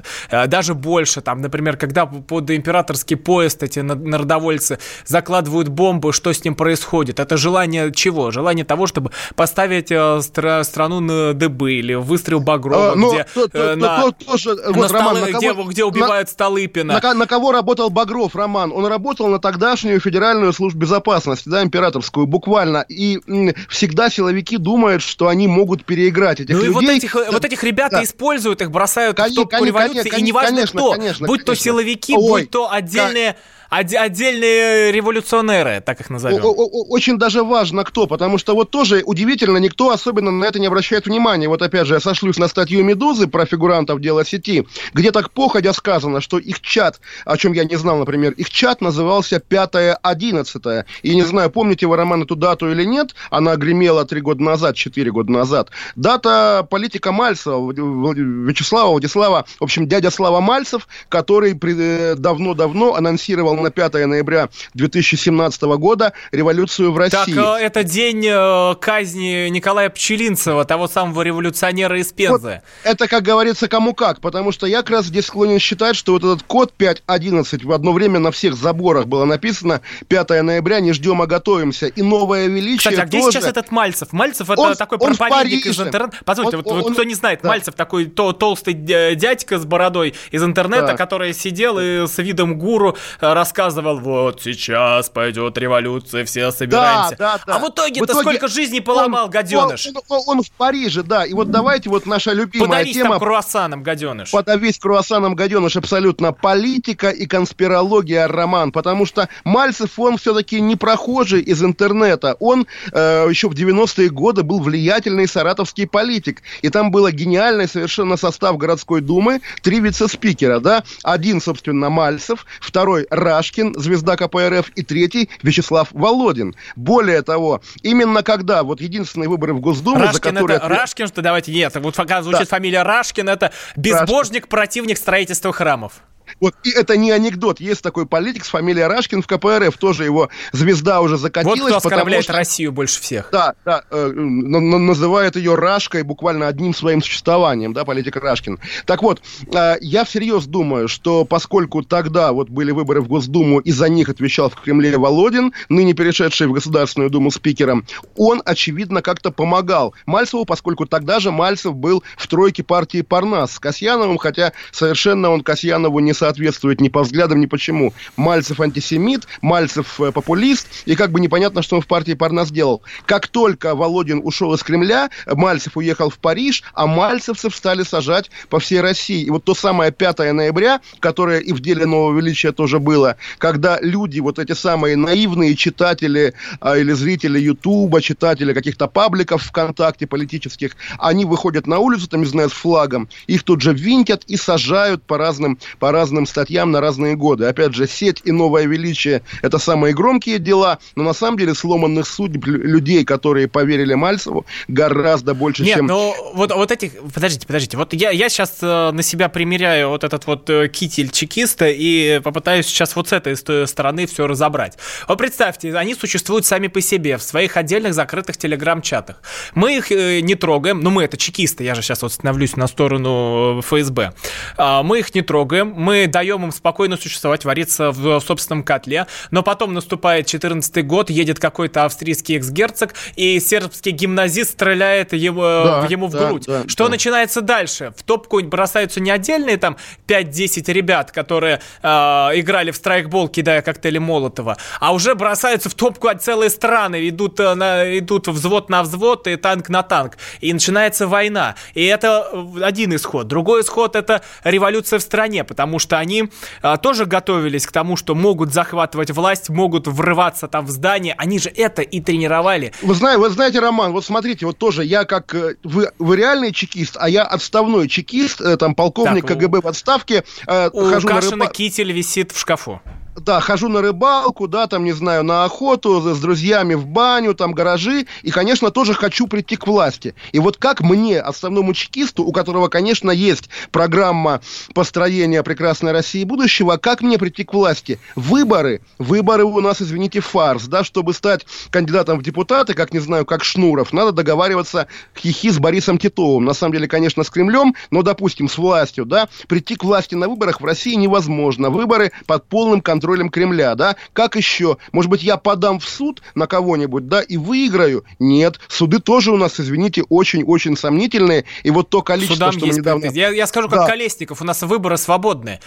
[0.46, 6.54] даже больше, там, например, когда под императорский поезд эти народовольцы закладывают бомбы, что с ним
[6.54, 7.20] происходит?
[7.20, 8.30] Это желание чего?
[8.30, 13.48] Желание того, чтобы поставить стра- страну на дыбы или выстрел Багрова, а, ну, где, то,
[13.48, 17.00] то, на, то, тоже, на вот, столы, Роман, на где, кого, где убивают на, Столыпина.
[17.00, 18.72] На, на кого работал Багров, Роман?
[18.72, 22.84] Он работал на тогдашнюю Федеральную службу безопасности, да, императорскую, буквально.
[22.88, 26.74] И м, всегда силовики думают, что они могут переиграть этих ну людей.
[26.74, 28.02] Ну и вот этих, да, вот этих ребят да.
[28.02, 31.54] используют, их бросают конечно, в топку революции, конечно, и неважно конечно, кто, конечно, будь конечно.
[31.54, 33.36] то силовики, Ой, будь то отдельные...
[33.76, 36.40] Как отдельные революционеры, так их назовем.
[36.42, 41.06] Очень даже важно кто, потому что вот тоже удивительно, никто особенно на это не обращает
[41.06, 41.48] внимания.
[41.48, 45.72] Вот опять же, я сошлюсь на статью «Медузы» про фигурантов дела сети, где так походя
[45.72, 50.86] сказано, что их чат, о чем я не знал, например, их чат назывался «Пятое одиннадцатое».
[51.02, 54.76] И не знаю, помните вы, Роман, эту дату или нет, она гремела три года назад,
[54.76, 55.70] четыре года назад.
[55.96, 63.70] Дата политика Мальцева, Вячеслава, Владислава, в общем, дядя Слава Мальцев, который э, давно-давно анонсировал на
[63.70, 67.34] 5 ноября 2017 года революцию в России.
[67.34, 72.62] Так, э, это день э, казни Николая Пчелинцева, того самого революционера из Пензы.
[72.84, 76.12] Вот это, как говорится, кому как, потому что я как раз здесь склонен считать, что
[76.12, 80.92] вот этот код 5.11 в одно время на всех заборах было написано 5 ноября, не
[80.92, 81.86] ждем, а готовимся.
[81.88, 83.32] И новое величие Кстати, а где тоже...
[83.32, 84.12] сейчас этот Мальцев?
[84.12, 86.18] Мальцев это он, такой он проповедник из интернета.
[86.24, 87.48] Позвольте, он, вот он, кто не знает, да.
[87.48, 90.96] Мальцев такой то, толстый дядька с бородой из интернета, да.
[90.96, 97.16] который сидел и с видом гуру э, рассказывал, вот сейчас пойдет революция, все собираемся.
[97.16, 97.56] Да, да, да.
[97.56, 99.86] А в итоге-то итоге сколько жизней поломал, он, гаденыш?
[99.86, 101.24] Он, он, он в Париже, да.
[101.24, 103.10] И вот давайте вот наша любимая Подавись тема...
[103.10, 104.30] там круассаном, гаденыш.
[104.32, 106.32] Подавись круассаном, гаденыш, абсолютно.
[106.32, 108.72] Политика и конспирология роман.
[108.72, 112.36] Потому что Мальцев, он все-таки не прохожий из интернета.
[112.40, 116.42] Он э, еще в 90-е годы был влиятельный саратовский политик.
[116.62, 119.40] И там было гениальный совершенно состав городской думы.
[119.62, 120.82] Три вице-спикера, да.
[121.04, 122.44] Один, собственно, Мальцев.
[122.60, 123.06] Второй
[123.36, 124.70] Рашкин, звезда КПРФ.
[124.70, 126.54] И третий Вячеслав Володин.
[126.74, 130.56] Более того, именно когда вот единственные выборы в Госдуму, Рашкин за которые...
[130.58, 132.46] Это, Рашкин, что давайте, нет, вот пока звучит да.
[132.46, 134.48] фамилия Рашкин, это безбожник, Рашкин.
[134.48, 136.02] противник строительства храмов.
[136.40, 137.60] Вот, и это не анекдот.
[137.60, 141.60] Есть такой политик с фамилией Рашкин в КПРФ, тоже его звезда уже закатилась.
[141.60, 143.28] Вот кто оскорбляет что, Россию больше всех.
[143.32, 148.58] Да, да, э, называет ее Рашкой буквально одним своим существованием, да, политик Рашкин.
[148.84, 153.70] Так вот, э, я всерьез думаю, что поскольку тогда вот были выборы в Госдуму, и
[153.70, 157.86] за них отвечал в Кремле Володин, ныне перешедший в Государственную Думу спикером,
[158.16, 163.58] он, очевидно, как-то помогал Мальцеву, поскольку тогда же Мальцев был в тройке партии Парнас с
[163.58, 167.92] Касьяновым, хотя совершенно он Касьянову не соответствует ни по взглядам, ни почему.
[168.16, 172.82] Мальцев антисемит, Мальцев э, популист, и как бы непонятно, что он в партии Парнас делал.
[173.06, 178.58] Как только Володин ушел из Кремля, Мальцев уехал в Париж, а мальцевцев стали сажать по
[178.58, 179.22] всей России.
[179.22, 183.78] И вот то самое 5 ноября, которое и в деле Нового Величия тоже было, когда
[183.80, 190.76] люди, вот эти самые наивные читатели а, или зрители Ютуба, читатели каких-то пабликов ВКонтакте политических,
[190.98, 195.02] они выходят на улицу, там, не знаю, с флагом, их тут же винтят и сажают
[195.02, 197.46] по разным, по разным разным статьям на разные годы.
[197.46, 202.06] Опять же, сеть и новое величие– это самые громкие дела, но на самом деле сломанных
[202.06, 205.86] судеб людей, которые поверили Мальцеву, гораздо больше, Нет, чем...
[205.86, 206.92] ну вот, вот этих...
[207.12, 207.76] Подождите, подождите.
[207.76, 212.20] Вот я, я сейчас э, на себя примеряю вот этот вот э, китель чекиста и
[212.22, 214.78] попытаюсь сейчас вот с этой стороны все разобрать.
[215.08, 219.20] Вот представьте, они существуют сами по себе в своих отдельных закрытых телеграм-чатах.
[219.54, 222.68] Мы их э, не трогаем, ну мы это чекисты, я же сейчас вот становлюсь на
[222.68, 224.12] сторону ФСБ.
[224.56, 229.06] А, мы их не трогаем, мы мы даем им спокойно существовать, вариться в собственном котле,
[229.30, 235.86] но потом наступает 14 год, едет какой-то австрийский экс-герцог, и сербский гимназист стреляет его, да,
[235.88, 236.44] ему в да, грудь.
[236.46, 236.90] Да, Что да.
[236.90, 237.92] начинается дальше?
[237.96, 243.98] В топку бросаются не отдельные там 5-10 ребят, которые э, играли в страйкбол, кидая коктейли
[243.98, 249.26] Молотова, а уже бросаются в топку целые страны, идут, э, на, идут взвод на взвод
[249.26, 250.18] и танк на танк.
[250.40, 251.54] И начинается война.
[251.74, 252.30] И это
[252.62, 253.26] один исход.
[253.26, 256.30] Другой исход— это революция в стране, потому что они
[256.62, 261.14] а, тоже готовились к тому, что могут захватывать власть, могут врываться там в здание.
[261.18, 262.72] Они же это и тренировали.
[262.82, 266.52] Вы знаете, вы знаете, Роман, вот смотрите, вот тоже я как э, вы, вы реальный
[266.52, 270.24] чекист, а я отставной чекист, э, там полковник так, КГБ в отставке.
[270.46, 271.54] Э, у хожу Кашина на рыба...
[271.54, 272.80] китель висит в шкафу
[273.16, 277.52] да, хожу на рыбалку, да, там, не знаю, на охоту, с друзьями в баню, там,
[277.52, 280.14] гаражи, и, конечно, тоже хочу прийти к власти.
[280.32, 284.40] И вот как мне, основному чекисту, у которого, конечно, есть программа
[284.74, 287.98] построения прекрасной России будущего, как мне прийти к власти?
[288.14, 293.24] Выборы, выборы у нас, извините, фарс, да, чтобы стать кандидатом в депутаты, как, не знаю,
[293.24, 296.44] как Шнуров, надо договариваться хихи с Борисом Титовым.
[296.44, 300.28] На самом деле, конечно, с Кремлем, но, допустим, с властью, да, прийти к власти на
[300.28, 301.70] выборах в России невозможно.
[301.70, 303.96] Выборы под полным контролем контролем Кремля, да?
[304.12, 304.78] Как еще?
[304.90, 308.04] Может быть, я подам в суд на кого-нибудь, да, и выиграю?
[308.18, 308.58] Нет.
[308.68, 311.44] Суды тоже у нас, извините, очень-очень сомнительные.
[311.62, 313.06] И вот то количество, Судам что есть недавно...
[313.06, 313.86] Я, я скажу, как да.
[313.86, 315.60] Колесников, у нас выборы свободные.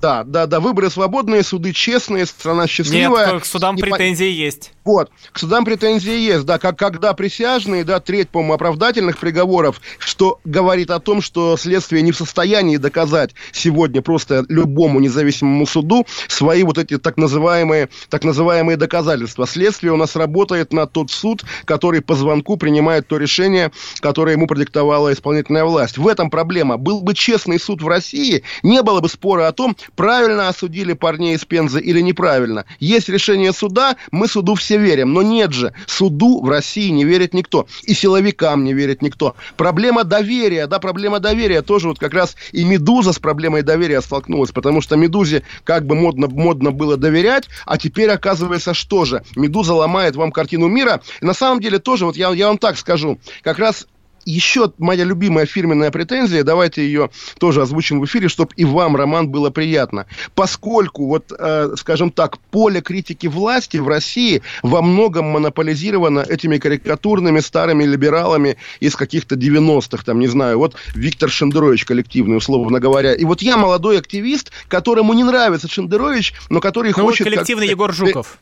[0.00, 3.32] Да, да, да, выборы свободные, суды честные, страна счастливая.
[3.32, 4.36] Нет, к судам и претензии по...
[4.36, 4.72] есть.
[4.84, 10.40] Вот, к судам претензии есть, да, как когда присяжные, да, треть, по-моему, оправдательных приговоров, что
[10.44, 16.62] говорит о том, что следствие не в состоянии доказать сегодня просто любому независимому суду свои
[16.62, 19.46] вот эти так называемые, так называемые доказательства.
[19.46, 24.46] Следствие у нас работает на тот суд, который по звонку принимает то решение, которое ему
[24.46, 25.98] продиктовала исполнительная власть.
[25.98, 26.78] В этом проблема.
[26.78, 31.34] Был бы честный суд в России, не было бы спора о том, правильно осудили парней
[31.34, 32.64] из Пензы или неправильно.
[32.78, 35.12] Есть решение суда, мы суду все верим.
[35.12, 37.66] Но нет же, суду в России не верит никто.
[37.84, 39.34] И силовикам не верит никто.
[39.56, 44.50] Проблема доверия, да, проблема доверия тоже вот как раз и «Медуза» с проблемой доверия столкнулась,
[44.50, 49.22] потому что «Медузе» как бы модно, модно было доверять, а теперь оказывается, что же?
[49.36, 51.00] «Медуза» ломает вам картину мира.
[51.20, 53.86] И на самом деле тоже, вот я, я вам так скажу, как раз
[54.30, 59.28] еще моя любимая фирменная претензия, давайте ее тоже озвучим в эфире, чтобы и вам, Роман,
[59.28, 60.06] было приятно.
[60.34, 67.40] Поскольку, вот, э, скажем так, поле критики власти в России во многом монополизировано этими карикатурными
[67.40, 73.14] старыми либералами из каких-то 90-х, там, не знаю, вот Виктор Шендерович коллективный, условно говоря.
[73.14, 77.24] И вот я молодой активист, которому не нравится Шендерович, но который ну, хочет...
[77.24, 78.38] коллективный Егор Жуков.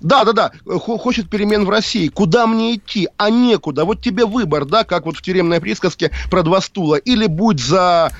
[0.00, 2.08] Да, да, да, хочет перемен в России.
[2.08, 3.08] Куда мне идти?
[3.16, 3.84] А некуда.
[3.84, 6.96] Вот тебе выбор, да, как вот в тюремной присказке про два стула.
[6.96, 8.12] Или будь за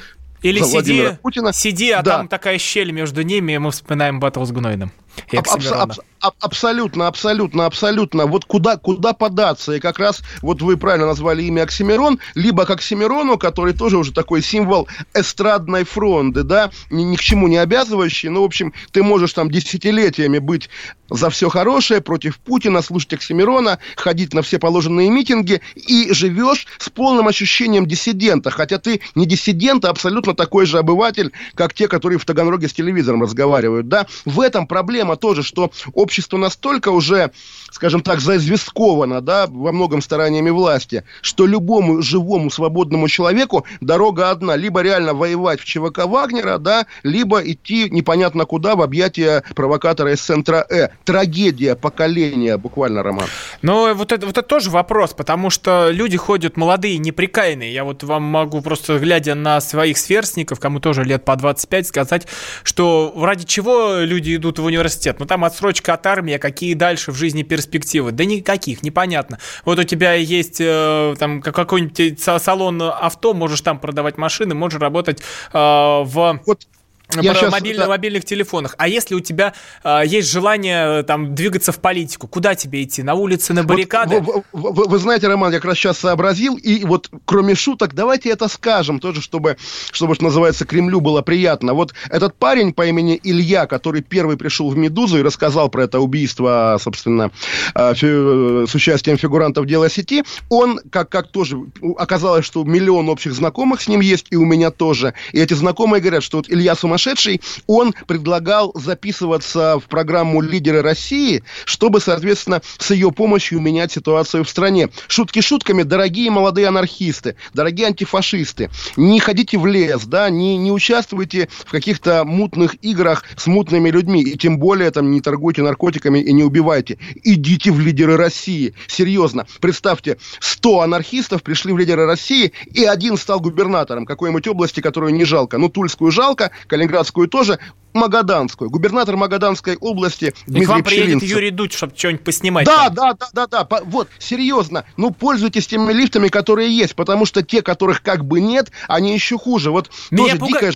[0.42, 1.52] или за сиди, Путина.
[1.52, 2.18] сиди, а да.
[2.18, 4.92] там такая щель между ними, и мы вспоминаем батл с Гнойным.
[5.32, 5.48] Аб-
[5.82, 8.26] аб- аб- абсолютно, абсолютно, абсолютно.
[8.26, 9.74] Вот куда, куда податься?
[9.74, 14.12] И как раз вот вы правильно назвали имя Оксимирон, либо к Оксимирону, который тоже уже
[14.12, 18.28] такой символ эстрадной фронты, да, ни, ни к чему не обязывающий.
[18.28, 20.68] Ну, в общем, ты можешь там десятилетиями быть
[21.08, 26.88] за все хорошее, против Путина, слушать Оксимирона, ходить на все положенные митинги и живешь с
[26.88, 28.50] полным ощущением диссидента.
[28.50, 32.72] Хотя ты не диссидент, а абсолютно такой же обыватель, как те, которые в Таганроге с
[32.72, 34.06] телевизором разговаривают, да.
[34.24, 37.30] В этом проблема тоже, что общество настолько уже,
[37.70, 44.56] скажем так, заизвестковано, да, во многом стараниями власти, что любому живому свободному человеку дорога одна.
[44.56, 50.20] Либо реально воевать в ЧВК Вагнера, да, либо идти непонятно куда в объятия провокатора из
[50.20, 53.26] центра Э трагедия поколения, буквально, Роман.
[53.62, 57.72] Ну, вот это, вот это тоже вопрос, потому что люди ходят молодые, неприкаянные.
[57.72, 62.26] Я вот вам могу просто, глядя на своих сверстников, кому тоже лет по 25, сказать,
[62.62, 64.95] что ради чего люди идут в университет.
[65.18, 68.12] Ну, там отсрочка от армии, а какие дальше в жизни перспективы?
[68.12, 69.38] Да никаких, непонятно.
[69.64, 75.20] Вот у тебя есть э, там какой-нибудь салон авто, можешь там продавать машины, можешь работать
[75.52, 76.40] э, в...
[76.46, 76.66] Вот
[77.14, 77.88] я про сейчас, мобильно, да.
[77.88, 78.74] мобильных телефонах.
[78.78, 83.02] А если у тебя э, есть желание там двигаться в политику, куда тебе идти?
[83.02, 84.20] На улице, на баррикады?
[84.20, 87.94] Вот, вы, вы, вы знаете, Роман, я как раз сейчас сообразил, и вот кроме шуток,
[87.94, 89.56] давайте это скажем тоже, чтобы,
[89.92, 91.74] чтобы, что называется, Кремлю было приятно.
[91.74, 96.00] Вот этот парень по имени Илья, который первый пришел в «Медузу» и рассказал про это
[96.00, 97.30] убийство, собственно,
[97.74, 101.56] э, фи, с участием фигурантов дела сети, он, как, как тоже,
[101.96, 105.14] оказалось, что миллион общих знакомых с ним есть, и у меня тоже.
[105.32, 110.82] И эти знакомые говорят, что вот Илья сумасшедший, сумасшедший, он предлагал записываться в программу «Лидеры
[110.82, 114.88] России», чтобы, соответственно, с ее помощью менять ситуацию в стране.
[115.08, 121.48] Шутки шутками, дорогие молодые анархисты, дорогие антифашисты, не ходите в лес, да, не, не участвуйте
[121.66, 126.32] в каких-то мутных играх с мутными людьми, и тем более там не торгуйте наркотиками и
[126.32, 126.98] не убивайте.
[127.22, 128.74] Идите в «Лидеры России».
[128.86, 129.46] Серьезно.
[129.60, 135.24] Представьте, 100 анархистов пришли в «Лидеры России», и один стал губернатором какой-нибудь области, которую не
[135.24, 135.58] жалко.
[135.58, 137.58] Ну, Тульскую жалко, Калининград Калининградскую тоже,
[137.92, 138.70] Магаданскую.
[138.70, 142.66] Губернатор Магаданской области Дмитрий И к вам приедет Юрий Дудь, чтобы что-нибудь поснимать.
[142.66, 143.64] Да, да, да, да, да.
[143.64, 144.84] По, вот, серьезно.
[144.96, 149.38] Ну, пользуйтесь теми лифтами, которые есть, потому что те, которых как бы нет, они еще
[149.38, 149.70] хуже.
[149.70, 150.52] Вот Меня тоже пуга...
[150.52, 150.72] дикая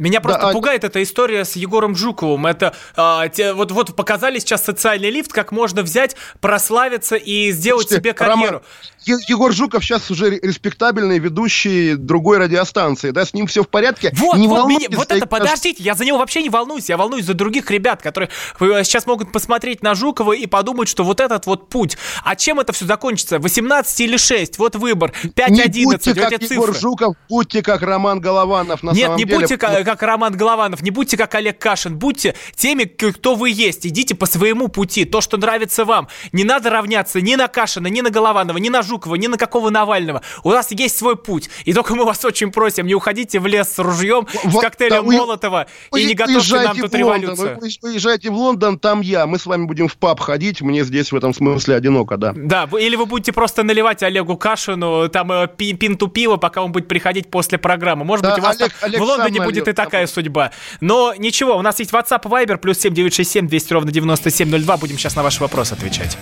[0.00, 2.46] Меня просто Да, а- пугает эта история с Егором Жуковым.
[2.46, 7.82] Это а, те- вот, вот показали сейчас социальный лифт, как можно взять, прославиться и сделать
[7.88, 8.62] Слушайте, себе карьеру.
[9.06, 14.10] Роман, Егор Жуков сейчас уже респектабельный ведущий другой радиостанции, да, с ним все в порядке.
[14.16, 17.24] Вот, Не вот, меня- вот это, подождите, я за него вообще не волнуюсь, я волнуюсь
[17.26, 21.44] за других ребят, которые э, сейчас могут посмотреть на Жукова и подумать, что вот этот
[21.46, 21.96] вот путь.
[22.24, 23.38] А чем это все закончится?
[23.38, 24.58] 18 или 6?
[24.58, 25.12] Вот выбор.
[25.34, 26.80] 5-11, Не будьте вот как эти Егор цифры.
[26.80, 28.82] Жуков, будьте как Роман Голованов.
[28.82, 29.38] На Нет, самом не деле.
[29.40, 33.84] будьте как, как Роман Голованов, не будьте как Олег Кашин, будьте теми, кто вы есть.
[33.84, 36.06] Идите по своему пути, то, что нравится вам.
[36.30, 39.70] Не надо равняться ни на Кашина, ни на Голованова, ни на Жукова, ни на какого
[39.70, 40.22] Навального.
[40.44, 41.50] У нас есть свой путь.
[41.64, 44.96] И только мы вас очень просим, не уходите в лес с ружьем, с Вот, коктейлем
[44.98, 47.58] да, вы- Молотова и Вы не готовьте нам тут Лондон, революцию.
[47.82, 49.26] Вы уезжайте в Лондон, там я.
[49.26, 50.62] Мы с вами будем в паб ходить.
[50.62, 52.32] Мне здесь в этом смысле одиноко, да.
[52.36, 56.70] Да, или вы будете просто наливать Олегу Кашину там э, пи- пинту пива, пока он
[56.70, 58.04] будет приходить после программы.
[58.04, 60.50] Может Да, быть, у вас Олег- там Олег в Лондоне будет и нальет, такая судьба.
[60.80, 64.76] Но ничего, у нас есть WhatsApp Viber, плюс 7967 200 ровно 9702.
[64.76, 66.16] Будем сейчас на ваши вопросы отвечать.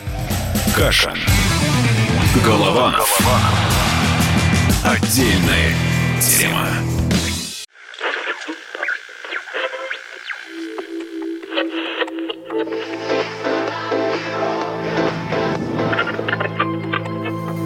[0.76, 1.18] Кашин.
[2.44, 3.18] Голованов.
[4.84, 5.74] Отдельная
[6.20, 6.66] тема.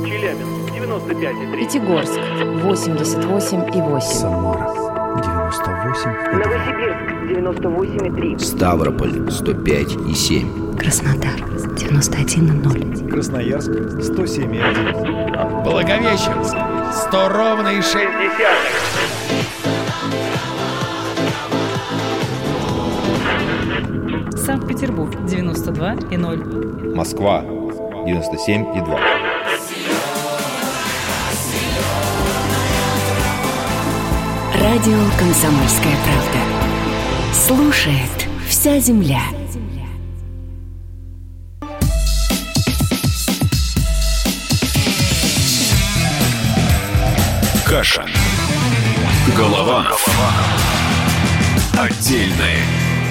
[0.04, 1.56] Челябинск, 95,3.
[1.56, 4.00] Пятигорск 88,8.
[4.00, 4.61] Самара
[5.92, 8.38] 98 Новосибирск, 98,3.
[8.38, 10.76] Ставрополь 105 и 7.
[10.76, 11.40] Краснодар
[11.76, 13.10] 91,0.
[13.10, 16.56] Красноярск 107,1 Благовещенск
[17.08, 17.96] 100 ровно и 6
[24.36, 26.94] Санкт-Петербург 92 и 0.
[26.94, 27.44] Москва
[28.06, 28.72] 97
[34.62, 36.38] Радио «Комсомольская правда».
[37.34, 39.20] Слушает вся земля.
[47.66, 48.08] Кашин.
[49.36, 50.06] Голованов.
[51.76, 52.60] Отдельная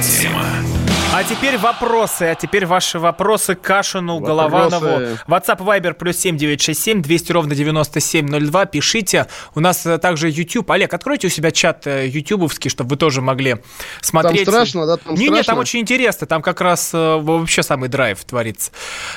[0.02, 0.71] тема.
[1.14, 5.18] А теперь вопросы, а теперь ваши вопросы Кашину, Голованову.
[5.28, 8.66] WhatsApp Viber плюс 7967 200 ровно 9702.
[8.68, 9.28] Пишите.
[9.54, 10.72] У нас э, также YouTube.
[10.72, 13.58] Олег, откройте у себя чат э, ютубовский, чтобы вы тоже могли
[14.02, 14.48] смотреть.
[14.48, 14.96] страшно, да?
[14.96, 15.62] Там не, не, там страшно?
[15.62, 16.28] очень интересно.
[16.28, 18.72] Там как раз э, вообще самый драйв творится.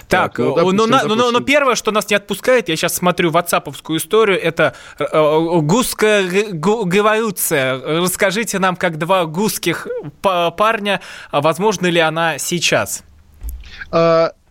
[0.08, 1.44] Так, Так, ну, э, допустим, ну, на- ну, но, но допустим.
[1.44, 6.90] первое, что нас не отпускает, я сейчас смотрю ватсаповскую историю, это гусская гу-.
[6.90, 9.86] Расскажите нам, как два гусских
[10.22, 11.40] па- парня, а
[11.84, 13.04] возможно ли она сейчас?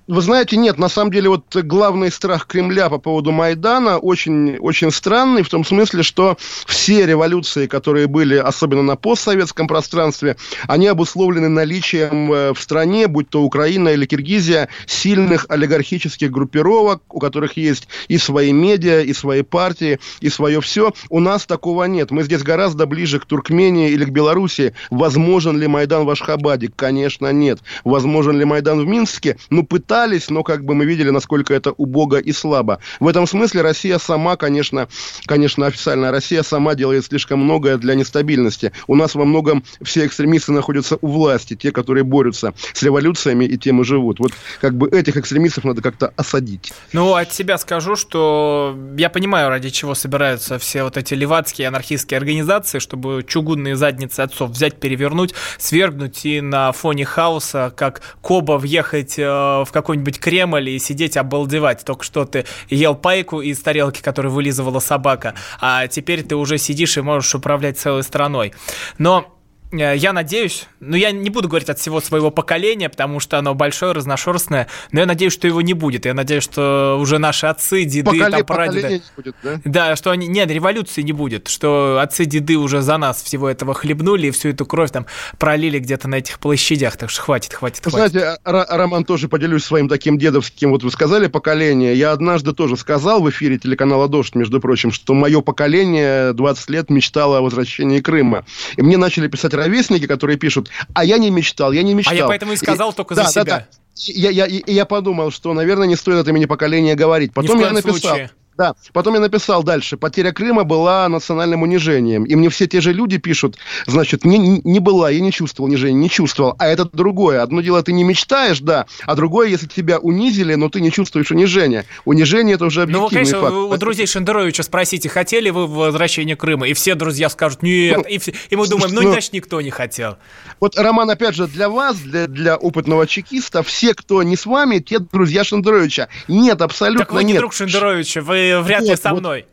[0.06, 4.92] Вы знаете, нет, на самом деле вот главный страх Кремля по поводу Майдана очень, очень
[4.92, 10.36] странный, в том смысле, что все революции, которые были, особенно на постсоветском пространстве,
[10.68, 17.20] они обусловлены наличием э, в стране, будь то Украина или Киргизия, сильных олигархических группировок, у
[17.20, 20.92] которых есть и свои медиа, и свои партии, и свое все.
[21.10, 22.12] У нас такого нет.
[22.12, 24.74] Мы здесь гораздо ближе к Туркмении или к Белоруссии.
[24.90, 26.70] Возможен ли Майдан в Ашхабаде?
[26.76, 27.60] Конечно, нет.
[27.86, 29.38] Возможен ли Майдан в Минске?
[29.50, 29.64] Ну,
[29.94, 32.80] пытались, но как бы мы видели, насколько это убого и слабо.
[33.00, 34.88] В этом смысле Россия сама, конечно,
[35.28, 38.72] конечно, официально, Россия сама делает слишком многое для нестабильности.
[38.88, 43.56] У нас во многом все экстремисты находятся у власти, те, которые борются с революциями и
[43.56, 44.20] тем и живут.
[44.20, 46.74] Вот как бы этих экстремистов надо как-то осадить.
[46.92, 52.18] Ну, от себя скажу, что я понимаю, ради чего собираются все вот эти левацкие анархистские
[52.18, 59.20] организации, чтобы чугунные задницы отцов взять, перевернуть, свергнуть и на фоне хаоса, как Коба, въехать
[59.20, 61.84] э, в какой-нибудь Кремль и сидеть обалдевать.
[61.84, 66.98] Только что ты ел пайку из тарелки, которую вылизывала собака, а теперь ты уже сидишь
[66.98, 68.54] и можешь управлять целой страной.
[68.98, 69.30] Но
[69.74, 73.94] Я надеюсь, ну я не буду говорить от всего своего поколения, потому что оно большое,
[73.94, 76.06] разношерстное, но я надеюсь, что его не будет.
[76.06, 78.90] Я надеюсь, что уже наши отцы, деды, Поколе- там, прадеды...
[78.90, 79.62] не будет, да?
[79.66, 80.28] Да, что они...
[80.28, 84.50] Нет, революции не будет, что отцы, деды уже за нас всего этого хлебнули и всю
[84.50, 85.08] эту кровь там
[85.40, 88.12] пролили где-то на этих площадях, так что хватит, хватит, хватит.
[88.12, 91.96] знаете, Роман, тоже поделюсь своим таким дедовским, вот вы сказали, поколение.
[91.96, 96.90] Я однажды тоже сказал в эфире телеканала «Дождь», между прочим, что мое поколение 20 лет
[96.90, 98.46] мечтало о возвращении Крыма.
[98.78, 102.14] И мне начали писать ровесники, которые пишут, а я не мечтал, я не мечтал.
[102.14, 103.44] А я поэтому и сказал только за да, себя.
[103.44, 103.68] Да, да.
[103.96, 107.34] Я, я, и я подумал, что, наверное, не стоит от имени поколения говорить.
[107.34, 107.98] Потом я написал.
[107.98, 108.32] случае.
[108.58, 109.98] Да, потом я написал дальше.
[109.98, 112.24] Потеря Крыма была национальным унижением.
[112.24, 115.94] И мне все те же люди пишут, значит, не, не была, я не чувствовал унижения,
[116.00, 116.56] не чувствовал.
[116.60, 117.42] А это другое.
[117.42, 121.32] Одно дело, ты не мечтаешь, да, а другое, если тебя унизили, но ты не чувствуешь
[121.32, 121.86] унижения.
[122.06, 123.54] Унижение это уже Ну, объективный конечно, факт.
[123.54, 126.68] у друзей Шендеровича спросите, хотели вы возвращение Крыма?
[126.68, 127.98] И все друзья скажут, нет.
[127.98, 130.18] Ну, И, и мы думаем, ну, ну, значит, никто не хотел.
[130.60, 134.80] Вот, Роман, опять же, для вас, для, для опытного чекиста, все, кто не с вами,
[134.80, 136.08] те друзья Шендеровича.
[136.28, 137.40] Нет, абсолютно Так вы не нет.
[137.40, 139.20] друг Шендеровича, вы вряд ли Вот, со вот.
[139.22, 139.46] мной.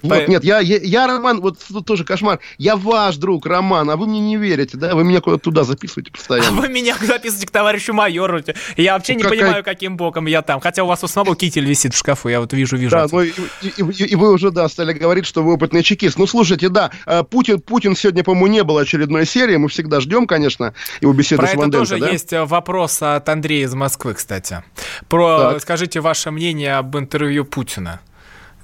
[0.00, 2.38] Вот, По- нет, я, я, я, Роман, вот тут тоже кошмар.
[2.56, 4.94] Я ваш друг, Роман, а вы мне не верите, да?
[4.94, 6.52] Вы меня куда-то туда записываете А постоянно.
[6.60, 8.40] вы меня записываете к товарищу майору.
[8.76, 10.60] Я вообще не Ну, какая- понимаю, каким боком я там.
[10.60, 12.92] Хотя у вас у самого китель висит в шкафу, я вот вижу, вижу.
[12.92, 13.30] Да, ну и,
[13.62, 16.16] и- и- и вы уже, да, стали говорить, что вы опытный чекист.
[16.16, 19.56] Ну, слушайте, да, э, Путин, Путин сегодня, по-моему, не было очередной серии.
[19.56, 22.08] Мы всегда ждем, конечно, его беседы Про с это Ванденко, тоже да?
[22.08, 24.62] есть э, вопрос от Андрея из Москвы, кстати.
[25.08, 25.62] Про, Так.
[25.62, 27.98] скажите ваше мнение об интервью Путина.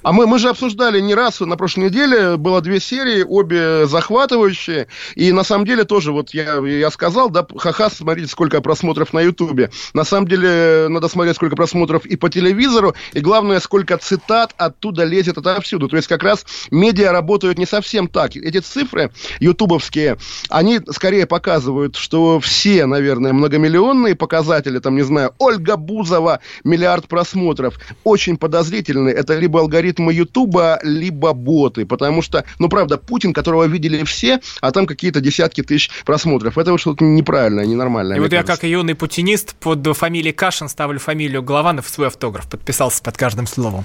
[0.05, 4.87] А мы, мы же обсуждали не раз на прошлой неделе, было две серии, обе захватывающие,
[5.15, 9.23] и на самом деле тоже, вот я, я сказал, да, ха-ха, смотрите, сколько просмотров на
[9.23, 9.71] Ютубе.
[9.95, 15.05] На самом деле надо смотреть, сколько просмотров и по телевизору, и главное, сколько цитат оттуда
[15.05, 15.89] лезет отовсюду.
[15.89, 18.37] То есть как раз медиа работают не совсем так.
[18.37, 20.19] Эти цифры ютубовские,
[20.51, 27.79] они скорее показывают, что все, наверное, многомиллионные показатели, там, не знаю, Ольга Бузова, миллиард просмотров,
[28.05, 29.15] очень подозрительные.
[29.15, 29.61] Это либо
[29.95, 31.87] алгоритмы Ютуба, либо боты.
[31.87, 36.59] Потому что, ну, правда, Путин, которого видели все, а там какие-то десятки тысяч просмотров.
[36.59, 38.17] Это вот что-то неправильное, ненормальное.
[38.17, 38.63] И вот я, кажется.
[38.63, 42.49] как юный путинист, под фамилией Кашин ставлю фамилию Голованов в свой автограф.
[42.49, 43.85] Подписался под каждым словом.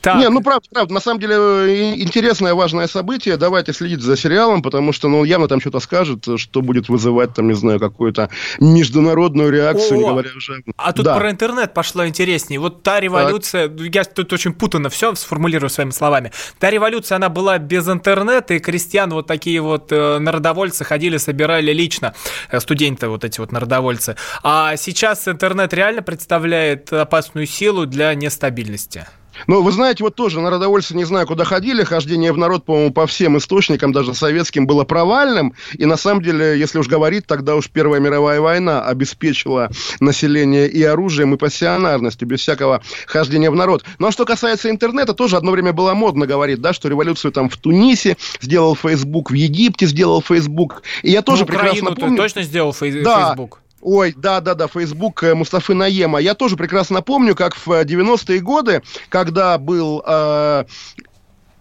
[0.00, 0.94] Так, Не, ну правда, правда.
[0.94, 3.36] На самом деле э, интересное, важное событие.
[3.36, 7.48] Давайте следить за сериалом, потому что, ну, явно там что-то скажет, что будет вызывать, там,
[7.48, 8.28] не знаю, какую-то
[8.60, 10.62] международную реакцию, не О, говоря уже...
[10.76, 11.16] А тут Да.
[11.16, 12.60] про интернет пошло интереснее.
[12.60, 16.30] Вот та революция, я тут очень путанно все сформулирую своими словами.
[16.58, 21.72] Та революция, она была без интернета, и крестьян вот такие вот э, народовольцы ходили, собирали
[21.72, 22.14] лично,
[22.50, 24.14] э, студенты вот эти вот народовольцы.
[24.42, 29.06] А сейчас интернет реально представляет опасную силу для нестабильности.
[29.46, 31.82] Ну, вы знаете, вот тоже народовольцы не знаю, куда ходили.
[31.84, 35.54] Хождение в народ, по-моему, по всем источникам, даже советским, было провальным.
[35.76, 39.70] И на самом деле, если уж говорить, тогда уж Первая мировая война обеспечила
[40.00, 43.84] население и оружием, и пассионарностью, без всякого хождения в народ.
[43.98, 47.56] Но что касается интернета, тоже одно время было модно говорить, да, что революцию там в
[47.56, 50.82] Тунисе сделал Facebook, в Египте сделал Facebook.
[51.02, 52.16] И я тоже Ну, прекрасно Украину помню...
[52.16, 53.30] точно сделал фей- Да.
[53.30, 53.61] Facebook?
[53.82, 56.20] Ой, да-да-да, Facebook э, Мустафы Наема.
[56.20, 60.02] Я тоже прекрасно помню, как в э, 90-е годы, когда был...
[60.06, 60.64] э,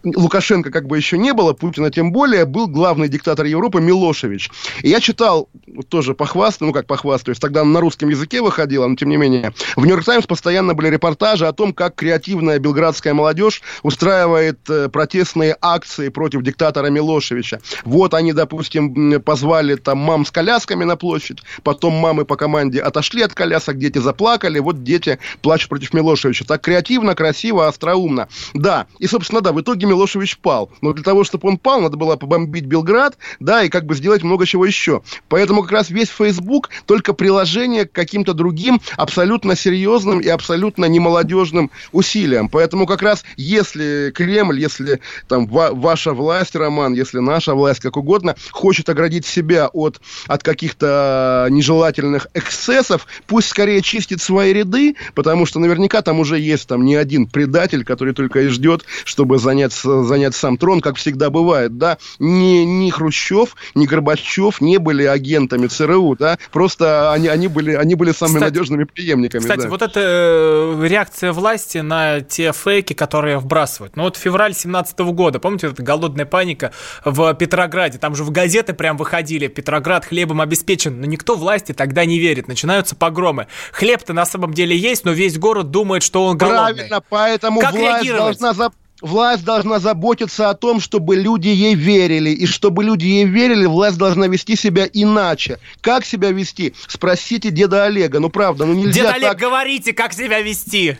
[0.03, 4.49] Лукашенко как бы еще не было, Путина тем более, был главный диктатор Европы Милошевич.
[4.81, 5.49] И я читал,
[5.89, 9.53] тоже похвастаю, ну как похвастаюсь, тогда на русском языке выходило, но тем не менее.
[9.75, 15.55] В Нью-Йорк Таймс постоянно были репортажи о том, как креативная белградская молодежь устраивает э, протестные
[15.61, 17.59] акции против диктатора Милошевича.
[17.83, 23.21] Вот они, допустим, позвали там мам с колясками на площадь, потом мамы по команде отошли
[23.21, 26.45] от колясок, дети заплакали, вот дети плачут против Милошевича.
[26.45, 28.27] Так креативно, красиво, остроумно.
[28.53, 30.71] Да, и, собственно, да, в итоге Милошевич пал.
[30.81, 34.23] Но для того, чтобы он пал, надо было побомбить Белград, да, и как бы сделать
[34.23, 35.01] много чего еще.
[35.27, 41.71] Поэтому как раз весь Facebook только приложение к каким-то другим абсолютно серьезным и абсолютно немолодежным
[41.91, 42.47] усилиям.
[42.47, 47.97] Поэтому как раз если Кремль, если там ва- ваша власть, Роман, если наша власть, как
[47.97, 55.45] угодно, хочет оградить себя от, от каких-то нежелательных эксцессов, пусть скорее чистит свои ряды, потому
[55.45, 59.73] что наверняка там уже есть там не один предатель, который только и ждет, чтобы занять,
[59.81, 61.97] занять сам трон, как всегда бывает, да.
[62.19, 67.95] Ни, ни Хрущев, ни Горбачев не были агентами ЦРУ, да, просто они, они, были, они
[67.95, 69.41] были самыми Кстати- надежными преемниками.
[69.41, 69.69] Кстати, да.
[69.69, 73.95] вот эта э, реакция власти на те фейки, которые вбрасывают.
[73.95, 76.71] Ну вот февраль 17 года, помните, вот эта голодная паника
[77.05, 82.05] в Петрограде, там же в газеты прям выходили, Петроград хлебом обеспечен, но никто власти тогда
[82.05, 83.47] не верит, начинаются погромы.
[83.71, 86.75] Хлеб-то на самом деле есть, но весь город думает, что он голодный.
[86.75, 88.39] Правильно, поэтому Как власть реагировать?
[88.39, 88.71] должна за-
[89.01, 92.29] Власть должна заботиться о том, чтобы люди ей верили.
[92.29, 95.59] И чтобы люди ей верили, власть должна вести себя иначе.
[95.81, 96.73] Как себя вести?
[96.87, 98.19] Спросите деда Олега.
[98.19, 99.39] Ну, правда, ну нельзя Дед Олег, так...
[99.39, 100.95] говорите, как себя вести.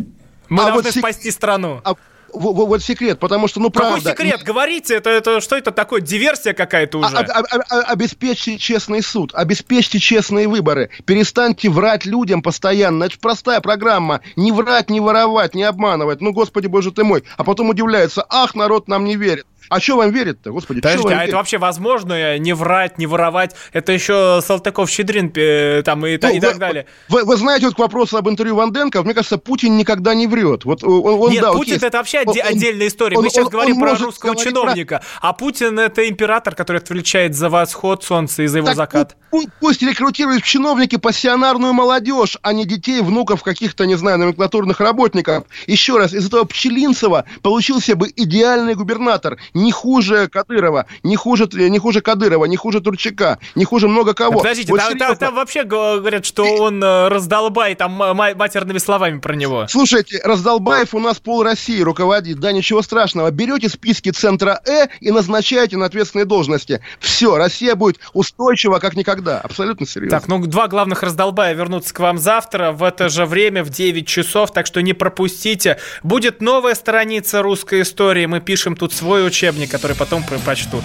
[0.50, 1.80] Мы А должны вот спасти страну.
[1.84, 1.96] А,
[2.34, 4.12] во- во- вот секрет, потому что, ну, Какой правда...
[4.12, 4.42] секрет?
[4.44, 6.02] Говорите, это, это что это такое?
[6.02, 7.16] Диверсия какая-то уже?
[7.16, 13.06] А- а- а- а- обеспечьте честный суд, обеспечьте честные выборы, перестаньте врать людям постоянно.
[13.06, 14.22] Это же простая программа.
[14.36, 16.22] Не врать, не воровать, не обманывать.
[16.22, 17.24] Ну, господи боже ты мой.
[17.38, 19.46] А потом удивляется, ах, народ нам не верит.
[19.70, 20.82] А что вам верить-то, господи?
[20.82, 21.28] Подождите, а верить?
[21.30, 23.56] это вообще возможно э, не врать, не воровать?
[23.74, 26.86] Это еще Салтыков-Щедрин э, там и, Ну, и вы- так далее.
[27.10, 30.66] Вы, вы знаете, вот к вопросу об интервью Ванденко, мне кажется, Путин никогда не врет.
[30.66, 33.18] Вот он, он- Нет, да, вот Путин есть- это вообще он- отде- он- отдельная история.
[33.18, 37.36] он- Мы сейчас он- говорим он про русского чиновника, а Путин это император, который отвечает
[37.36, 39.16] за восход солнца и за его Так закат.
[39.32, 44.80] пу- Пусть рекрутируют в чиновники пассионарную молодежь, а не детей, внуков каких-то, не знаю, номенклатурных
[44.80, 45.46] работников.
[45.68, 49.38] Еще раз, из этого Пчелинцева получился бы идеальный губернатор.
[49.54, 54.40] Не хуже Кадырова, не хуже, не хуже Кадырова, не хуже Турчака, не хуже много кого.
[54.40, 55.16] Подождите, Вот там, там- серьезно.
[55.28, 59.66] там вообще говорят, что он э, раздолбай, там ма- ма- матерными словами про него.
[59.68, 62.40] Слушайте, Раздолбаев у нас пол России руководит.
[62.40, 63.30] Да, ничего страшного.
[63.32, 66.82] Берете списки центра Э и назначаете на ответственные должности.
[67.00, 69.40] Все, Россия будет устойчива как никогда.
[69.40, 70.20] Абсолютно серьезно.
[70.20, 74.08] Так, ну два главных раздолбая вернутся к вам завтра в это же время в 9
[74.08, 75.78] часов, так что не пропустите.
[76.04, 78.26] Будет новая страница русской истории.
[78.26, 80.84] Мы пишем тут свой учебник, который потом про- прочтут.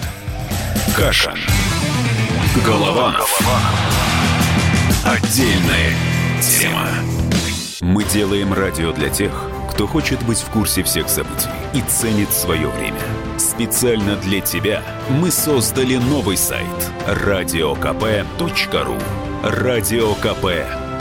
[0.95, 1.37] Кашин.
[2.65, 3.39] Голованов.
[5.05, 5.93] Отдельная
[6.41, 6.87] тема.
[7.81, 9.31] Мы делаем радио для тех,
[9.71, 12.99] кто хочет быть в курсе всех событий и ценит свое время.
[13.37, 16.65] Специально для тебя мы создали новый сайт
[17.05, 18.97] радиокп.ру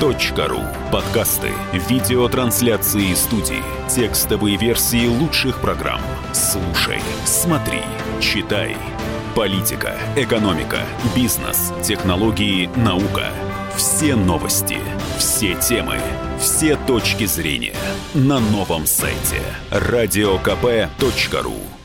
[0.00, 0.60] радиокп.ру
[0.92, 6.00] Подкасты, видеотрансляции студии, текстовые версии лучших программ.
[6.32, 7.80] Слушай, смотри,
[8.20, 8.76] читай.
[9.34, 10.80] Политика, экономика,
[11.14, 13.30] бизнес, технологии, наука.
[13.76, 14.78] Все новости,
[15.18, 15.98] все темы,
[16.38, 17.76] все точки зрения
[18.14, 21.75] на новом сайте радиокп.ру